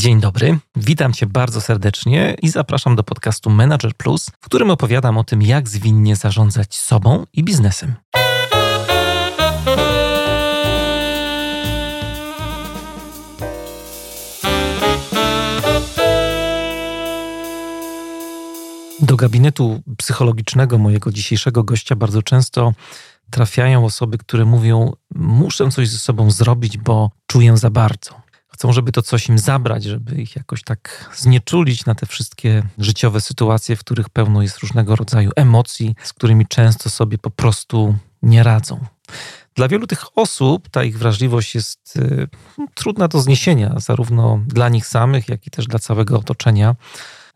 [0.00, 5.18] Dzień dobry, witam Cię bardzo serdecznie i zapraszam do podcastu Manager Plus, w którym opowiadam
[5.18, 7.94] o tym, jak zwinnie zarządzać sobą i biznesem.
[19.00, 22.72] Do gabinetu psychologicznego mojego dzisiejszego gościa bardzo często
[23.30, 28.29] trafiają osoby, które mówią: Muszę coś ze sobą zrobić, bo czuję za bardzo.
[28.60, 33.20] Chcą, żeby to coś im zabrać, żeby ich jakoś tak znieczulić na te wszystkie życiowe
[33.20, 38.42] sytuacje, w których pełno jest różnego rodzaju emocji, z którymi często sobie po prostu nie
[38.42, 38.80] radzą.
[39.54, 42.28] Dla wielu tych osób ta ich wrażliwość jest y,
[42.74, 46.76] trudna do zniesienia, zarówno dla nich samych, jak i też dla całego otoczenia.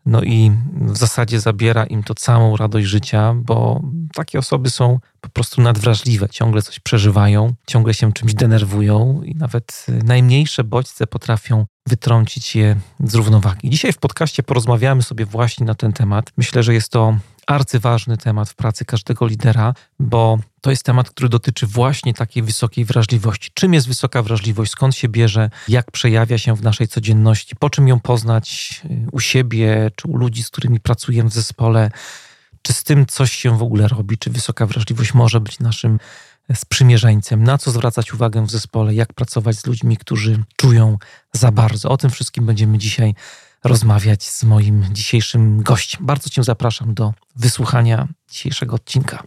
[0.05, 3.81] No i w zasadzie zabiera im to całą radość życia, bo
[4.15, 9.85] takie osoby są po prostu nadwrażliwe, ciągle coś przeżywają, ciągle się czymś denerwują i nawet
[10.03, 13.69] najmniejsze bodźce potrafią wytrącić je z równowagi.
[13.69, 16.31] Dzisiaj w podcaście porozmawiamy sobie właśnie na ten temat.
[16.37, 17.17] Myślę, że jest to
[17.47, 22.85] arcyważny temat w pracy każdego lidera, bo to jest temat, który dotyczy właśnie takiej wysokiej
[22.85, 23.51] wrażliwości.
[23.53, 27.87] Czym jest wysoka wrażliwość, skąd się bierze, jak przejawia się w naszej codzienności, po czym
[27.87, 31.91] ją poznać y, u siebie czy u ludzi, z którymi pracujemy w zespole,
[32.65, 35.99] czy z tym coś się w ogóle robi, czy wysoka wrażliwość może być naszym
[36.53, 40.97] sprzymierzeńcem, na co zwracać uwagę w zespole, jak pracować z ludźmi, którzy czują
[41.33, 41.89] za bardzo.
[41.89, 43.15] O tym wszystkim będziemy dzisiaj
[43.63, 46.05] rozmawiać z moim dzisiejszym gościem.
[46.05, 49.23] Bardzo Cię zapraszam do wysłuchania dzisiejszego odcinka.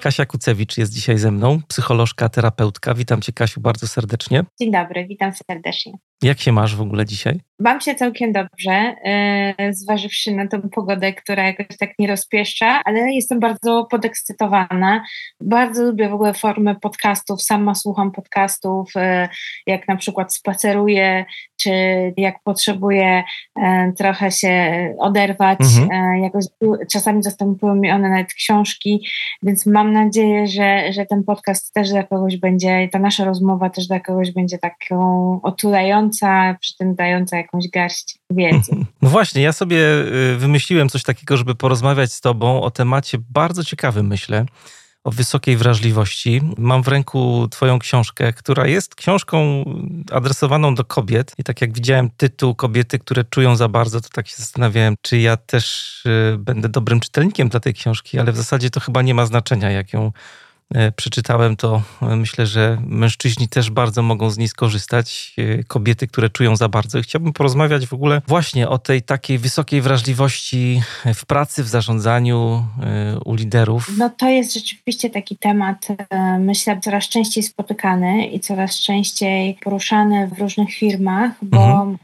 [0.00, 2.94] Kasia Kucewicz jest dzisiaj ze mną, psycholożka, terapeutka.
[2.94, 4.44] Witam Cię, Kasiu, bardzo serdecznie.
[4.60, 5.92] Dzień dobry, witam serdecznie.
[6.22, 7.40] Jak się masz w ogóle dzisiaj?
[7.60, 8.94] Mam się całkiem dobrze,
[9.58, 15.04] yy, zważywszy na tą pogodę, która jakoś tak nie rozpieszcza, ale jestem bardzo podekscytowana.
[15.40, 19.28] Bardzo lubię w ogóle formę podcastów, sama słucham podcastów, yy,
[19.66, 21.24] jak na przykład spaceruję,
[21.60, 21.70] czy
[22.16, 23.22] jak potrzebuję
[23.56, 25.58] yy, trochę się oderwać.
[25.60, 26.22] Mhm.
[26.22, 26.44] jakoś,
[26.92, 29.06] czasami zastępują mi one nawet książki,
[29.42, 33.86] więc mam nadzieję, że, że ten podcast też dla kogoś będzie, ta nasza rozmowa też
[33.86, 36.09] dla kogoś będzie taką otulającą,
[36.60, 38.72] przy tym dająca jakąś garść wiedzy.
[39.02, 39.78] No właśnie, ja sobie
[40.32, 44.46] y, wymyśliłem coś takiego, żeby porozmawiać z Tobą o temacie bardzo ciekawym, myślę
[45.04, 46.40] o wysokiej wrażliwości.
[46.58, 49.64] Mam w ręku Twoją książkę, która jest książką
[50.12, 51.32] adresowaną do kobiet.
[51.38, 55.18] I tak jak widziałem tytuł Kobiety, które czują za bardzo, to tak się zastanawiałem, czy
[55.18, 59.14] ja też y, będę dobrym czytelnikiem dla tej książki, ale w zasadzie to chyba nie
[59.14, 60.12] ma znaczenia, jak ją
[60.96, 65.34] przeczytałem, to e, myślę, że mężczyźni też bardzo mogą z niej skorzystać.
[65.38, 66.98] E, kobiety, które czują za bardzo.
[66.98, 70.82] I chciałbym porozmawiać w ogóle właśnie o tej takiej wysokiej wrażliwości
[71.14, 72.64] w pracy, w zarządzaniu
[73.24, 73.92] u liderów.
[73.98, 75.88] No to jest rzeczywiście taki temat,
[76.38, 81.98] myślę, coraz częściej spotykany i coraz częściej poruszany w różnych firmach, bo mhm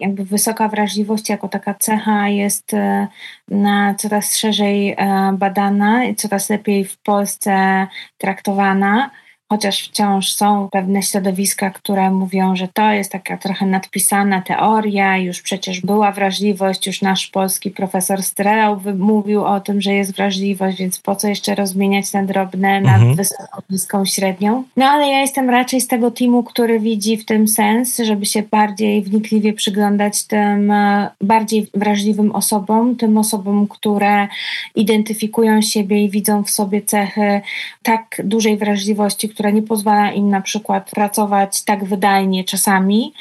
[0.00, 3.08] jakby wysoka wrażliwość jako taka cecha jest e,
[3.48, 4.96] na coraz szerzej e,
[5.38, 7.86] badana i coraz lepiej w Polsce
[8.18, 9.10] traktowana
[9.52, 15.42] chociaż wciąż są pewne środowiska, które mówią, że to jest taka trochę nadpisana teoria, już
[15.42, 21.00] przecież była wrażliwość, już nasz polski profesor Strelał mówił o tym, że jest wrażliwość, więc
[21.00, 23.14] po co jeszcze rozmieniać na drobne, na mhm.
[23.14, 24.64] wysoką, niską, średnią.
[24.76, 28.42] No ale ja jestem raczej z tego teamu, który widzi w tym sens, żeby się
[28.42, 34.28] bardziej wnikliwie przyglądać tym e, bardziej wrażliwym osobom, tym osobom, które
[34.74, 37.40] identyfikują siebie i widzą w sobie cechy
[37.82, 43.12] tak dużej wrażliwości, która nie pozwala im na przykład pracować tak wydajnie czasami,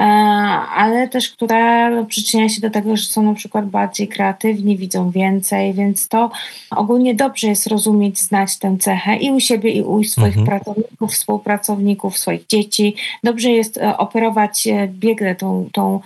[0.00, 0.02] e,
[0.74, 5.74] ale też która przyczynia się do tego, że są na przykład bardziej kreatywni, widzą więcej,
[5.74, 6.30] więc to
[6.70, 10.46] ogólnie dobrze jest rozumieć, znać tę cechę i u siebie, i u swoich mhm.
[10.46, 12.96] pracowników, współpracowników, swoich dzieci.
[13.24, 16.00] Dobrze jest e, operować e, biegle tą, tą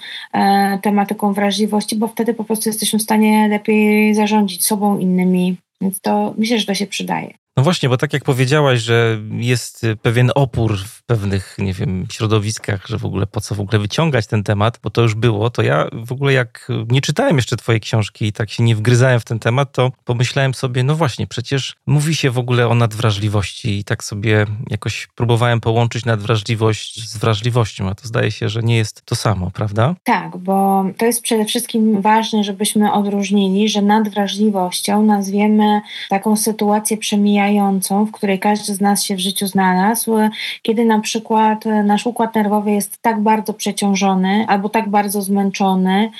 [0.82, 5.56] tematyką wrażliwości, bo wtedy po prostu jesteśmy w stanie lepiej zarządzić sobą, innymi.
[5.80, 7.43] Więc to myślę, że to się przydaje.
[7.56, 12.86] No właśnie, bo tak jak powiedziałaś, że jest pewien opór w pewnych, nie wiem, środowiskach,
[12.86, 15.62] że w ogóle po co w ogóle wyciągać ten temat, bo to już było, to
[15.62, 19.24] ja w ogóle jak nie czytałem jeszcze twojej książki i tak się nie wgryzałem w
[19.24, 23.84] ten temat, to pomyślałem sobie, no właśnie, przecież mówi się w ogóle o nadwrażliwości i
[23.84, 29.03] tak sobie jakoś próbowałem połączyć nadwrażliwość z wrażliwością, a to zdaje się, że nie jest
[29.04, 29.95] to samo, prawda?
[30.04, 37.43] Tak, bo to jest przede wszystkim ważne, żebyśmy odróżnili, że nadwrażliwością nazwiemy taką sytuację przemijającą,
[38.06, 40.12] w której każdy z nas się w życiu znalazł,
[40.62, 46.10] kiedy na przykład nasz układ nerwowy jest tak bardzo przeciążony, albo tak bardzo zmęczony,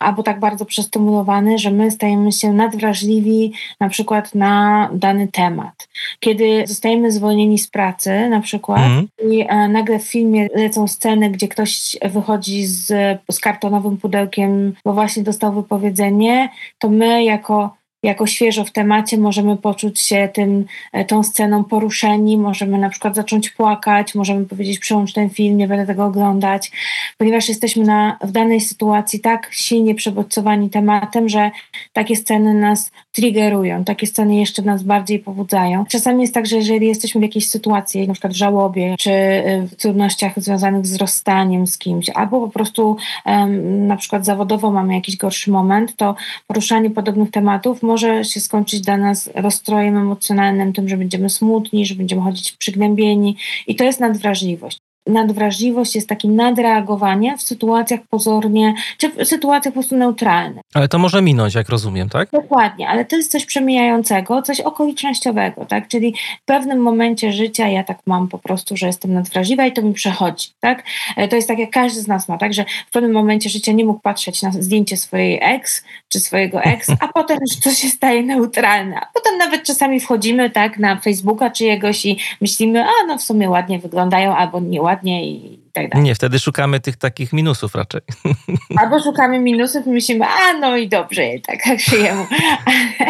[0.00, 5.88] albo tak bardzo przestymulowany, że my stajemy się nadwrażliwi na przykład na dany temat.
[6.20, 9.08] Kiedy zostajemy zwolnieni z pracy na przykład mm.
[9.30, 12.86] i e, nagle w filmie lecą sceny, gdzie ktoś wychodzi z,
[13.30, 16.48] z kartonowym pudełkiem, bo właśnie dostał wypowiedzenie,
[16.78, 22.36] to my jako jako świeżo w temacie możemy poczuć się tym, e, tą sceną poruszeni,
[22.36, 26.72] możemy na przykład zacząć płakać, możemy powiedzieć przełącz ten film, nie będę tego oglądać,
[27.18, 31.50] ponieważ jesteśmy na, w danej sytuacji tak silnie przebodźcowani tematem, że
[31.92, 35.84] takie sceny nas triggerują, takie sceny jeszcze nas bardziej pobudzają.
[35.86, 39.62] Czasami jest tak, że jeżeli jesteśmy w jakiejś sytuacji, na przykład w żałobie, czy e,
[39.62, 42.96] w trudnościach związanych z rozstaniem z kimś, albo po prostu
[43.26, 46.14] um, na przykład zawodowo mamy jakiś gorszy moment, to
[46.46, 51.86] poruszanie podobnych tematów może może się skończyć dla nas rozstrojem emocjonalnym, tym, że będziemy smutni,
[51.86, 53.36] że będziemy chodzić przygnębieni
[53.66, 59.80] i to jest nadwrażliwość nadwrażliwość jest takim nadreagowaniem w sytuacjach pozornie, czy w sytuacjach po
[59.80, 60.62] prostu neutralnych.
[60.74, 62.30] Ale to może minąć, jak rozumiem, tak?
[62.30, 65.88] Dokładnie, ale to jest coś przemijającego, coś okolicznościowego, tak?
[65.88, 69.82] Czyli w pewnym momencie życia ja tak mam po prostu, że jestem nadwrażliwa i to
[69.82, 70.82] mi przechodzi, tak?
[71.16, 72.54] E, to jest tak, jak każdy z nas ma, tak?
[72.54, 76.90] Że w pewnym momencie życia nie mógł patrzeć na zdjęcie swojej ex, czy swojego ex,
[77.00, 78.96] a potem już to się staje neutralne.
[78.96, 83.50] A potem nawet czasami wchodzimy, tak, na Facebooka czyjegoś i myślimy, a no w sumie
[83.50, 86.04] ładnie wyglądają, albo nieładnie ładnie i tak dalej.
[86.04, 88.00] Nie, wtedy szukamy tych takich minusów raczej.
[88.80, 92.26] Albo szukamy minusów i myślimy, a no i dobrze, tak jak żyjemy.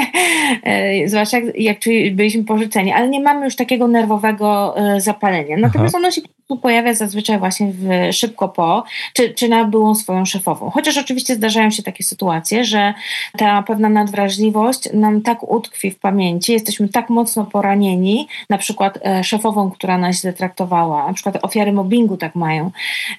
[1.11, 1.79] Zwłaszcza jak, jak
[2.13, 5.57] byliśmy pożyczeni, ale nie mamy już takiego nerwowego e, zapalenia.
[5.57, 6.03] Natomiast Aha.
[6.03, 6.21] ono się
[6.63, 10.71] pojawia zazwyczaj właśnie w, szybko po, czy, czy na byłą swoją szefową.
[10.71, 12.95] Chociaż oczywiście zdarzają się takie sytuacje, że
[13.39, 19.25] ta pewna nadwrażliwość nam tak utkwi w pamięci, jesteśmy tak mocno poranieni, na przykład e,
[19.25, 22.71] szefową, która nas źle traktowała, na przykład ofiary mobbingu tak mają,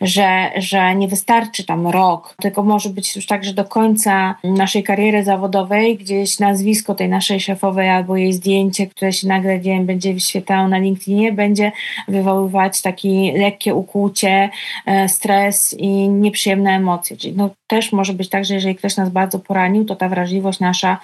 [0.01, 4.83] że, że nie wystarczy tam rok, tylko może być już tak, że do końca naszej
[4.83, 10.13] kariery zawodowej gdzieś nazwisko tej naszej szefowej albo jej zdjęcie, które się nagle dzień będzie
[10.13, 11.72] wyświetlało na LinkedInie, będzie
[12.07, 14.50] wywoływać taki lekkie ukłucie,
[14.85, 17.17] e, stres i nieprzyjemne emocje.
[17.17, 20.59] Czyli no, też może być tak, że jeżeli ktoś nas bardzo poranił, to ta wrażliwość
[20.59, 20.97] nasza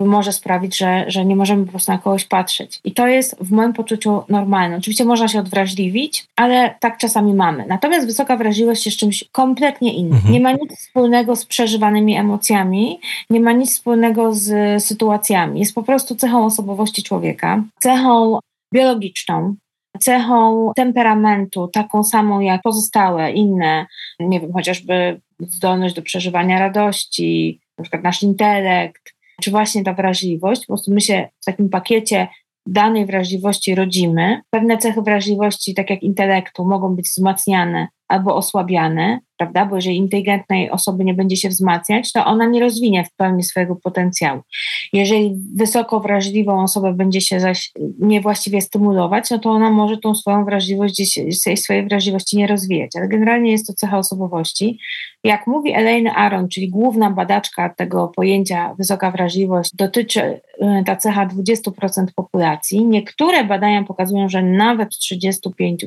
[0.00, 2.80] może sprawić, że, że nie możemy po prostu na kogoś patrzeć.
[2.84, 4.76] I to jest w moim poczuciu normalne.
[4.76, 7.64] Oczywiście można się odwrażliwić, ale tak czasami mamy.
[7.68, 10.14] Natomiast wysoka wrażliwość jest czymś kompletnie innym.
[10.14, 10.32] Mhm.
[10.32, 15.60] Nie ma nic wspólnego z przeżywanymi emocjami, nie ma nic wspólnego z sytuacjami.
[15.60, 18.38] Jest po prostu cechą osobowości człowieka, cechą
[18.74, 19.54] biologiczną,
[20.00, 23.86] cechą temperamentu, taką samą jak pozostałe inne,
[24.20, 30.60] nie wiem, chociażby zdolność do przeżywania radości, na przykład nasz intelekt, czy właśnie ta wrażliwość.
[30.60, 32.28] Po prostu my się w takim pakiecie
[32.66, 34.40] danej wrażliwości rodzimy.
[34.50, 39.66] Pewne cechy wrażliwości, tak jak intelektu, mogą być wzmacniane albo osłabiane, prawda?
[39.66, 43.76] Bo jeżeli inteligentnej osoby nie będzie się wzmacniać, to ona nie rozwinie w pełni swojego
[43.76, 44.40] potencjału.
[44.92, 50.44] Jeżeli wysoko wrażliwą osobę będzie się zaś niewłaściwie stymulować, no to ona może tą swoją
[50.44, 52.90] wrażliwość, gdzieś swojej wrażliwości nie rozwijać.
[52.96, 54.78] Ale generalnie jest to cecha osobowości.
[55.24, 60.40] Jak mówi Elaine Aron, czyli główna badaczka tego pojęcia wysoka wrażliwość, dotyczy y,
[60.86, 62.86] ta cecha 20% populacji.
[62.86, 65.86] Niektóre badania pokazują, że nawet 35%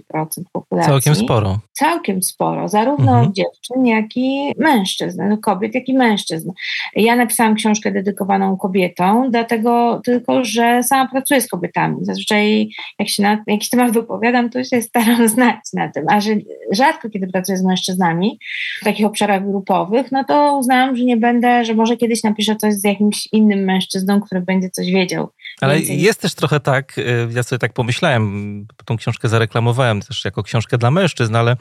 [0.52, 0.92] populacji.
[0.92, 1.60] Całkiem sporo.
[1.72, 6.52] Całkiem sporo, zarówno mhm dziewczyn, jak i mężczyzn, no, kobiet, jak i mężczyzn.
[6.96, 11.98] Ja napisałam książkę dedykowaną kobietom, dlatego tylko, że sama pracuję z kobietami.
[12.02, 16.32] Zazwyczaj jak się na jakiś temat wypowiadam, to się staram znać na tym, a że
[16.72, 18.40] rzadko kiedy pracuję z mężczyznami
[18.82, 22.74] w takich obszarach grupowych, no to uznałam, że nie będę, że może kiedyś napiszę coś
[22.74, 25.28] z jakimś innym mężczyzną, który będzie coś wiedział.
[25.62, 30.44] Ale jest też trochę tak, y, ja sobie tak pomyślałem, tą książkę zareklamowałem też jako
[30.44, 31.58] książkę dla mężczyzn, ale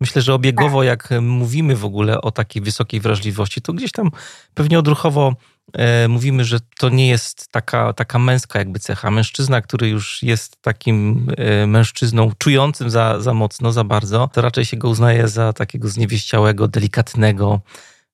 [0.00, 0.86] myślę, że obiegowo tak.
[0.86, 4.10] jak mówimy w ogóle o takiej wysokiej wrażliwości, to gdzieś tam
[4.54, 5.34] pewnie odruchowo
[5.72, 9.10] e, mówimy, że to nie jest taka, taka męska jakby cecha.
[9.10, 14.64] Mężczyzna, który już jest takim e, mężczyzną czującym za, za mocno, za bardzo, to raczej
[14.64, 17.60] się go uznaje za takiego zniewieściałego, delikatnego,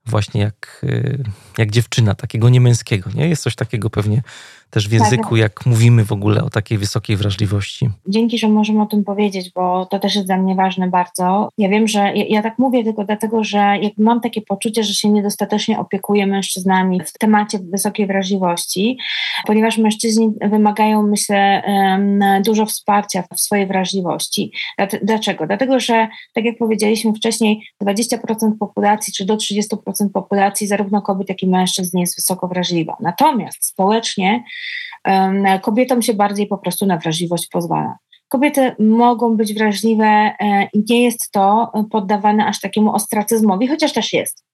[0.07, 1.19] właśnie jak, e,
[1.59, 3.11] jak dziewczyna, takiego niemęskiego.
[3.15, 3.29] Nie?
[3.29, 4.23] Jest coś takiego pewnie
[4.71, 5.39] też w języku, tak.
[5.39, 7.91] jak mówimy w ogóle o takiej wysokiej wrażliwości.
[8.09, 11.49] Dzięki, że możemy o tym powiedzieć, bo to też jest dla mnie ważne bardzo.
[11.59, 14.95] Ja wiem, że ja, ja tak mówię tylko dlatego, że jak mam takie poczucie, że
[14.95, 18.99] się niedostatecznie opiekuję mężczyznami w temacie wysokiej wrażliwości,
[19.47, 21.63] ponieważ mężczyźni wymagają, myślę,
[22.45, 24.53] dużo wsparcia w swojej wrażliwości.
[25.03, 25.47] Dlaczego?
[25.47, 28.17] Dlatego, że tak jak powiedzieliśmy wcześniej, 20%
[28.61, 29.77] populacji czy do 30%
[30.15, 32.97] populacji zarówno kobiet, jak i mężczyzn jest wysoko wrażliwa.
[33.01, 34.45] Natomiast społecznie
[35.63, 37.97] Kobietom się bardziej po prostu na wrażliwość pozwala.
[38.29, 44.13] Kobiety mogą być wrażliwe e, i nie jest to poddawane aż takiemu ostracyzmowi, chociaż też
[44.13, 44.45] jest.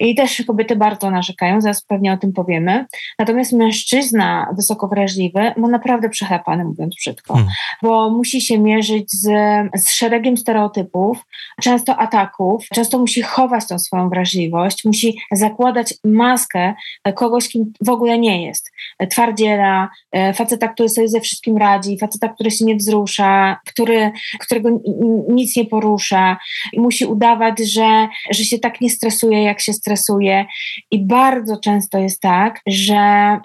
[0.00, 2.86] I też kobiety bardzo narzekają, zaraz pewnie o tym powiemy.
[3.18, 7.52] Natomiast mężczyzna wysoko wrażliwy ma naprawdę przechapany, mówiąc brzydko, hmm.
[7.82, 9.28] bo musi się mierzyć z,
[9.74, 11.24] z szeregiem stereotypów,
[11.60, 16.74] często ataków, często musi chować tą swoją wrażliwość, musi zakładać maskę
[17.14, 18.70] kogoś, kim w ogóle nie jest.
[19.10, 24.70] Twardziela, e, faceta, który sobie ze wszystkim radzi, faceta, który się nie wzrusza, który, którego
[25.28, 26.36] nic nie porusza
[26.72, 30.46] i musi udawać, że, że się tak nie stresuje, jak się stresuje.
[30.90, 32.96] I bardzo często jest tak, że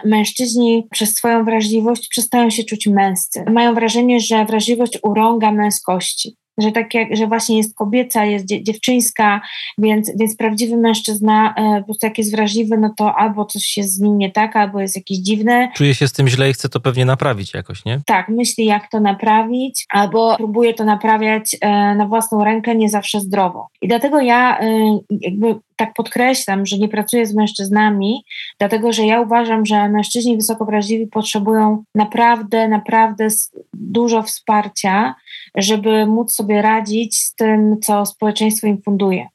[0.06, 3.44] mężczyźni przez swoją wrażliwość przestają się czuć męscy.
[3.52, 9.42] Mają wrażenie, że wrażliwość urąga męskości że tak jak, że właśnie jest kobieca, jest dziewczyńska,
[9.78, 13.94] więc, więc prawdziwy mężczyzna e, po prostu jak jest wrażliwy, no to albo coś jest
[13.94, 15.70] z nim nie tak, albo jest jakiś dziwny.
[15.76, 18.02] Czuje się z tym źle i chce to pewnie naprawić jakoś, nie?
[18.06, 23.20] Tak, myśli jak to naprawić, albo próbuje to naprawiać e, na własną rękę, nie zawsze
[23.20, 23.68] zdrowo.
[23.82, 28.24] I dlatego ja e, jakby tak podkreślam, że nie pracuję z mężczyznami,
[28.60, 33.28] dlatego że ja uważam, że mężczyźni wysoko wrażliwi potrzebują naprawdę, naprawdę
[33.74, 35.16] dużo wsparcia,
[35.56, 39.28] żeby móc sobie radzić z tym, co społeczeństwo im funduje.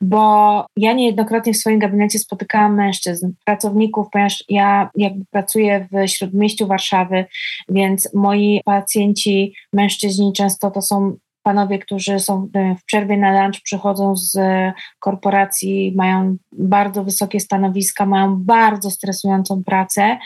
[0.00, 6.66] Bo ja niejednokrotnie w swoim gabinecie spotykałam mężczyzn, pracowników, ponieważ ja jakby pracuję w śródmieściu
[6.66, 7.24] Warszawy,
[7.68, 12.48] więc moi pacjenci, mężczyźni często to są panowie, którzy są
[12.80, 14.38] w przerwie na lunch, przychodzą z
[14.98, 20.18] korporacji, mają bardzo wysokie stanowiska, mają bardzo stresującą pracę,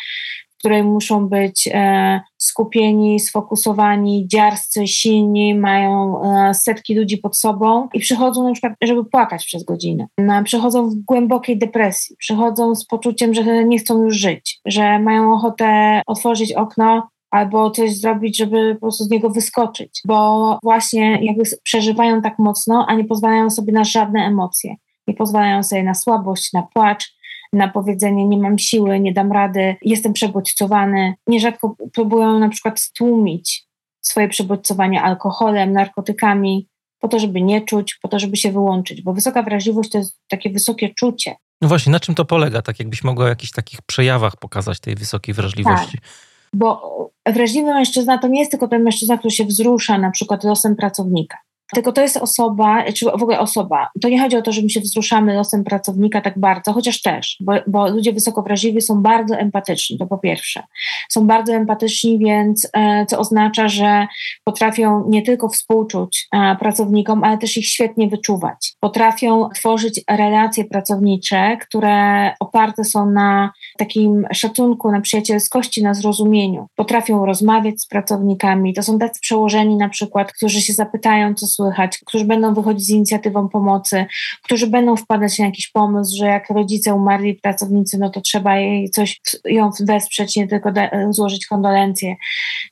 [0.57, 7.89] w której muszą być e, skupieni, sfokusowani, dziarscy, silni, mają e, setki ludzi pod sobą
[7.95, 10.07] i przychodzą na przykład, żeby płakać przez godzinę.
[10.45, 16.03] Przychodzą w głębokiej depresji, przychodzą z poczuciem, że nie chcą już żyć, że mają ochotę
[16.07, 22.23] otworzyć okno, albo coś zrobić, żeby po prostu z niego wyskoczyć, bo właśnie jakby przeżywają
[22.23, 24.75] tak mocno, a nie pozwalają sobie na żadne emocje.
[25.07, 27.16] Nie pozwalają sobie na słabość, na płacz,
[27.53, 31.15] na powiedzenie nie mam siły, nie dam rady, jestem przebodźcowany.
[31.27, 33.67] Nierzadko próbują na przykład stłumić
[34.01, 36.69] swoje przebodźcowanie alkoholem, narkotykami,
[37.01, 40.21] po to, żeby nie czuć, po to, żeby się wyłączyć, bo wysoka wrażliwość to jest
[40.29, 41.37] takie wysokie czucie.
[41.61, 42.63] No właśnie, na czym to polega?
[42.63, 45.99] Tak jakbyś mogła o jakichś takich przejawach pokazać tej wysokiej wrażliwości.
[45.99, 46.11] Tak
[46.57, 50.77] bo wrażliwy mężczyzna to nie jest tylko ten mężczyzna, który się wzrusza na przykład losem
[50.77, 51.39] pracownika.
[51.75, 53.89] Tylko to jest osoba, czy w ogóle osoba.
[54.03, 57.37] To nie chodzi o to, że my się wzruszamy losem pracownika tak bardzo, chociaż też,
[57.41, 60.63] bo, bo ludzie wysoko wrażliwi są bardzo empatyczni, to po pierwsze.
[61.09, 64.07] Są bardzo empatyczni, więc e, co oznacza, że
[64.45, 68.73] potrafią nie tylko współczuć e, pracownikom, ale też ich świetnie wyczuwać.
[68.81, 76.67] Potrafią tworzyć relacje pracownicze, które oparte są na takim szacunku, na przyjacielskości, na zrozumieniu.
[76.75, 78.75] Potrafią rozmawiać z pracownikami.
[78.75, 82.91] To są tacy przełożeni na przykład, którzy się zapytają, co słychać, którzy będą wychodzić z
[82.91, 84.07] inicjatywą pomocy,
[84.43, 88.91] którzy będą wpadać na jakiś pomysł, że jak rodzice umarli pracownicy, no to trzeba jej
[88.91, 90.73] coś ją wesprzeć, nie tylko
[91.11, 92.17] złożyć kondolencje.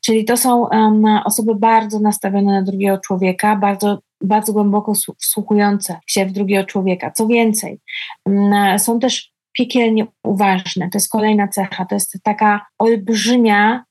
[0.05, 6.27] Czyli to są um, osoby bardzo nastawione na drugiego człowieka, bardzo bardzo głęboko wsłuchujące się
[6.27, 7.11] w drugiego człowieka.
[7.11, 7.81] Co więcej,
[8.79, 10.91] są też piekielnie uważne.
[10.91, 11.85] To jest kolejna cecha.
[11.85, 13.85] To jest taka olbrzymia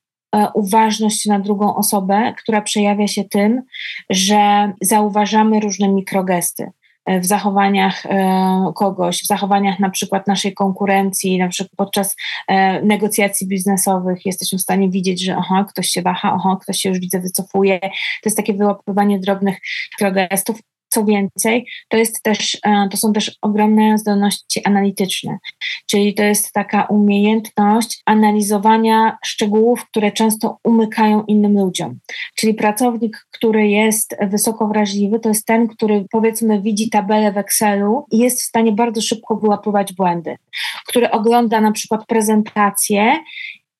[0.54, 3.62] uważność na drugą osobę, która przejawia się tym,
[4.10, 6.72] że zauważamy różne mikrogesty
[7.06, 12.16] e, w zachowaniach e, kogoś, w zachowaniach na przykład naszej konkurencji, na przykład podczas
[12.84, 17.00] negocjacji biznesowych jesteśmy w stanie widzieć, że aha, ktoś się waha, aha, ktoś się już
[17.00, 17.80] widzę wycofuje.
[17.80, 19.58] To jest takie wyłapywanie drobnych
[19.92, 20.60] mikrogestów,
[20.94, 25.38] co więcej, to, jest też, e, to są też ogromne zdolności analityczne,
[25.88, 32.00] czyli to jest taka umiejętność analizowania szczegółów, które często umykają innym ludziom.
[32.36, 38.06] Czyli pracownik, który jest wysoko wrażliwy, to jest ten, który powiedzmy widzi tabelę w Excelu
[38.12, 40.36] i jest w stanie bardzo szybko wyłapywać błędy,
[40.88, 43.14] który ogląda na przykład prezentację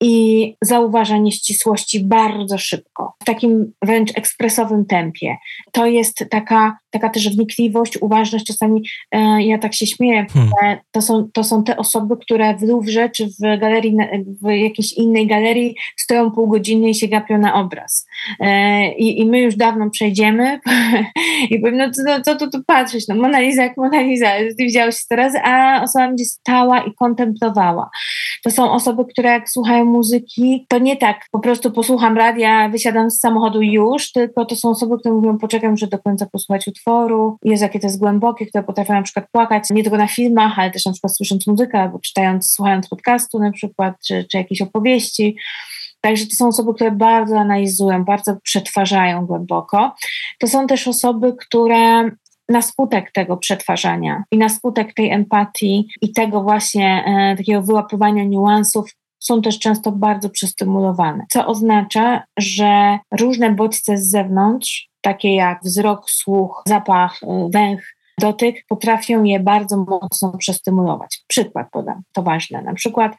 [0.04, 5.38] i zauważa nieścisłości bardzo szybko, w takim wręcz ekspresowym tempie.
[5.72, 8.46] To jest taka, taka też wnikliwość, uważność.
[8.46, 10.52] Czasami e, ja tak się śmieję, hmm.
[10.62, 13.98] że to są, to są te osoby, które w Louvre czy w galerii,
[14.42, 18.08] w jakiejś innej galerii stoją pół godziny i się gapią na obraz.
[18.40, 20.60] E, i, I my już dawno przejdziemy
[21.50, 24.64] i powiem, no, no co tu, tu patrzeć, no Mona Lisa jak Mona Lisa, ty
[24.64, 27.90] widziałeś 100 razy, a osoba będzie stała i kontemplowała.
[28.44, 33.12] To są osoby, które jak słuchają muzyki, to nie tak po prostu posłucham radia, wysiadam
[33.12, 37.38] z samochodu już, tylko to są osoby, które mówią, poczekam, muszę do końca posłuchać utworu,
[37.44, 40.72] jest jakie to jest głębokie, które potrafią na przykład płakać, nie tylko na filmach, ale
[40.72, 45.36] też na przykład słysząc muzykę, albo czytając, słuchając podcastu na przykład, czy, czy jakiejś opowieści.
[46.02, 49.96] Także to są osoby, które bardzo analizują, bardzo przetwarzają głęboko.
[50.40, 52.12] To są też osoby, które
[52.50, 58.24] na skutek tego przetwarzania i na skutek tej empatii i tego właśnie e, takiego wyłapywania
[58.24, 58.92] niuansów
[59.24, 66.10] są też często bardzo przestymulowane, co oznacza, że różne bodźce z zewnątrz, takie jak wzrok,
[66.10, 71.24] słuch, zapach, e, węch, dotyk, potrafią je bardzo mocno przestymulować.
[71.28, 72.62] Przykład podam, to ważne.
[72.62, 73.16] Na przykład,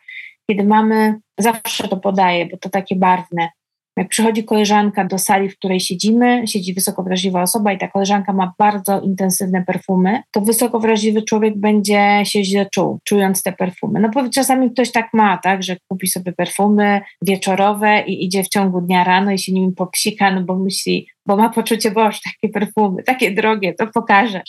[0.50, 3.49] kiedy mamy, zawsze to podaję, bo to takie barwne,
[3.96, 8.32] jak przychodzi koleżanka do sali, w której siedzimy, siedzi wysoko wrażliwa osoba i ta koleżanka
[8.32, 14.00] ma bardzo intensywne perfumy, to wysoko wrażliwy człowiek będzie się źle czuł, czując te perfumy.
[14.00, 18.48] No bo czasami ktoś tak ma, tak, że kupi sobie perfumy wieczorowe i idzie w
[18.48, 22.52] ciągu dnia rano i się nimi popsika, no bo myśli, bo ma poczucie, boż, takie
[22.52, 24.43] perfumy, takie drogie, to pokaże,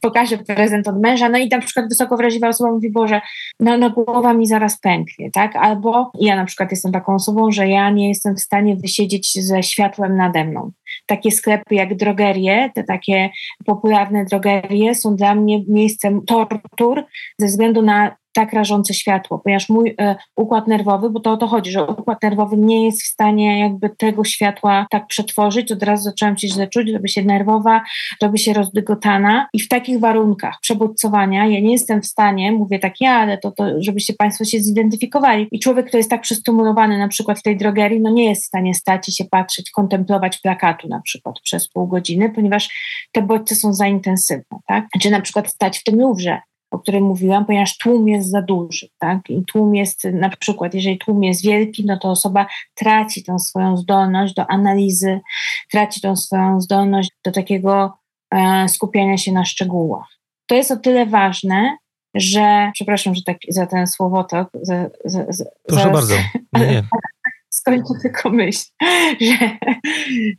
[0.00, 3.20] pokaże prezent od męża, no i na przykład wysoko wrażliwa osoba mówi, Boże,
[3.60, 7.68] no, no głowa mi zaraz pęknie, tak, albo ja na przykład jestem taką osobą, że
[7.68, 10.72] ja nie jestem w stanie wysiedzieć ze światłem nade mną.
[11.06, 13.30] Takie sklepy jak drogerie, te takie
[13.64, 17.04] popularne drogerie są dla mnie miejscem tortur
[17.38, 21.46] ze względu na tak rażące światło, ponieważ mój e, układ nerwowy, bo to o to
[21.46, 26.02] chodzi, że układ nerwowy nie jest w stanie jakby tego światła tak przetworzyć, od razu
[26.02, 27.82] zaczęłam się źle czuć, robi się nerwowa,
[28.22, 29.48] robi się rozdygotana.
[29.52, 33.50] I w takich warunkach przebodźcowania ja nie jestem w stanie, mówię tak ja, ale to,
[33.50, 35.48] to żebyście Państwo się zidentyfikowali.
[35.50, 38.46] I człowiek, który jest tak przestymulowany na przykład w tej drogerii, no nie jest w
[38.46, 42.68] stanie stać i się patrzeć, kontemplować plakatu na przykład przez pół godziny, ponieważ
[43.12, 44.86] te bodźce są za intensywne, tak?
[45.00, 46.40] Czy na przykład stać w tym luwrze,
[46.72, 48.88] o którym mówiłam, ponieważ tłum jest za duży.
[48.98, 49.30] Tak?
[49.30, 53.76] I tłum jest, na przykład, jeżeli tłum jest wielki, no to osoba traci tą swoją
[53.76, 55.20] zdolność do analizy,
[55.70, 57.98] traci tą swoją zdolność do takiego
[58.30, 60.08] e, skupiania się na szczegółach.
[60.46, 61.76] To jest o tyle ważne,
[62.14, 64.48] że, przepraszam, że tak za ten słowotok.
[64.62, 66.14] Za, za, za, Proszę zaraz, bardzo.
[66.58, 66.82] Nie, nie.
[67.50, 68.64] Skończę tylko myśl,
[69.20, 69.58] że,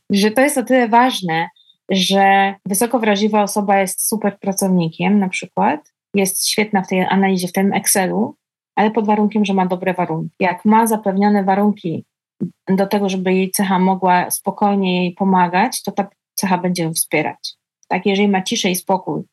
[0.10, 1.48] że to jest o tyle ważne,
[1.90, 7.52] że wysoko wrażliwa osoba jest super pracownikiem na przykład, jest świetna w tej analizie, w
[7.52, 8.36] tym Excelu,
[8.76, 10.36] ale pod warunkiem, że ma dobre warunki.
[10.40, 12.06] Jak ma zapewnione warunki
[12.68, 17.54] do tego, żeby jej cecha mogła spokojnie jej pomagać, to ta cecha będzie ją wspierać.
[17.88, 19.24] Tak, jeżeli ma ciszę i spokój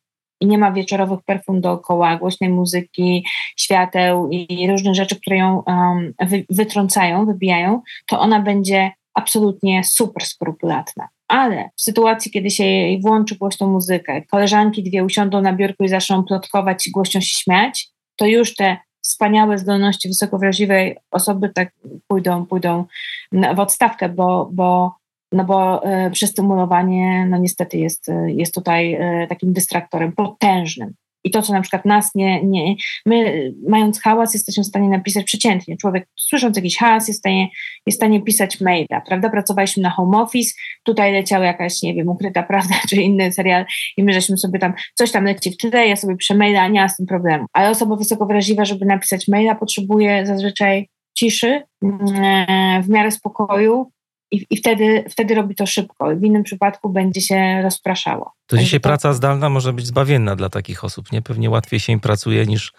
[0.41, 6.15] i nie ma wieczorowych perfum dookoła, głośnej muzyki, świateł i różnych rzeczy, które ją um,
[6.21, 13.01] wy, wytrącają, wybijają, to ona będzie absolutnie super skrupulatna ale w sytuacji, kiedy się jej
[13.01, 17.89] włączy głośną muzykę, koleżanki dwie usiądą na biurku i zaczną plotkować i głośno się śmiać,
[18.17, 21.73] to już te wspaniałe zdolności wysokowrażliwej osoby tak
[22.07, 22.85] pójdą, pójdą
[23.33, 24.95] w odstawkę, bo, bo,
[25.33, 30.95] no bo e, przestymulowanie no niestety jest, jest tutaj e, takim dystraktorem potężnym.
[31.25, 32.75] I to, co na przykład nas nie, nie.
[33.07, 35.77] My, mając hałas, jesteśmy w stanie napisać przeciętnie.
[35.77, 37.49] Człowiek, słysząc jakiś hałas, jest w stanie,
[37.87, 39.31] jest w stanie pisać maila, prawda?
[39.31, 43.65] Pracowaliśmy na home office, tutaj leciała jakaś, nie wiem, ukryta prawda, czy inny serial,
[43.97, 46.89] i my żeśmy sobie tam, coś tam leci w tle, ja sobie przemaila, nie ma
[46.89, 47.47] z tym problemu.
[47.53, 53.91] Ale osoba wysoko wrażliwa, żeby napisać maila, potrzebuje zazwyczaj ciszy, mm, w miarę spokoju,
[54.31, 56.17] i, i wtedy, wtedy robi to szybko.
[56.17, 58.33] W innym przypadku będzie się rozpraszało.
[58.47, 58.89] To dzisiaj to...
[58.89, 61.23] praca zdalna może być zbawienna dla takich osób, nie?
[61.23, 62.73] Pewnie łatwiej się im pracuje niż,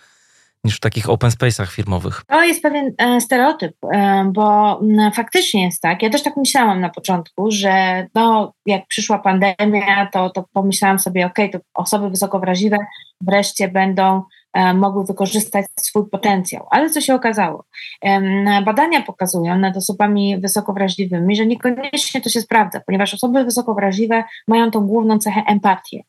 [0.63, 2.21] niż w takich open space'ach firmowych.
[2.27, 4.79] To jest pewien e, stereotyp, e, bo
[5.13, 6.03] faktycznie jest tak.
[6.03, 11.25] Ja też tak myślałam na początku, że no, jak przyszła pandemia, to, to pomyślałam sobie,
[11.25, 12.77] ok, to osoby wysoko wrażliwe
[13.21, 14.23] wreszcie będą
[14.73, 16.67] mogły wykorzystać swój potencjał.
[16.71, 17.65] Ale co się okazało?
[18.65, 24.23] Badania pokazują nad osobami wysoko wrażliwymi, że niekoniecznie to się sprawdza, ponieważ osoby wysoko wrażliwe
[24.47, 26.03] mają tą główną cechę empatię,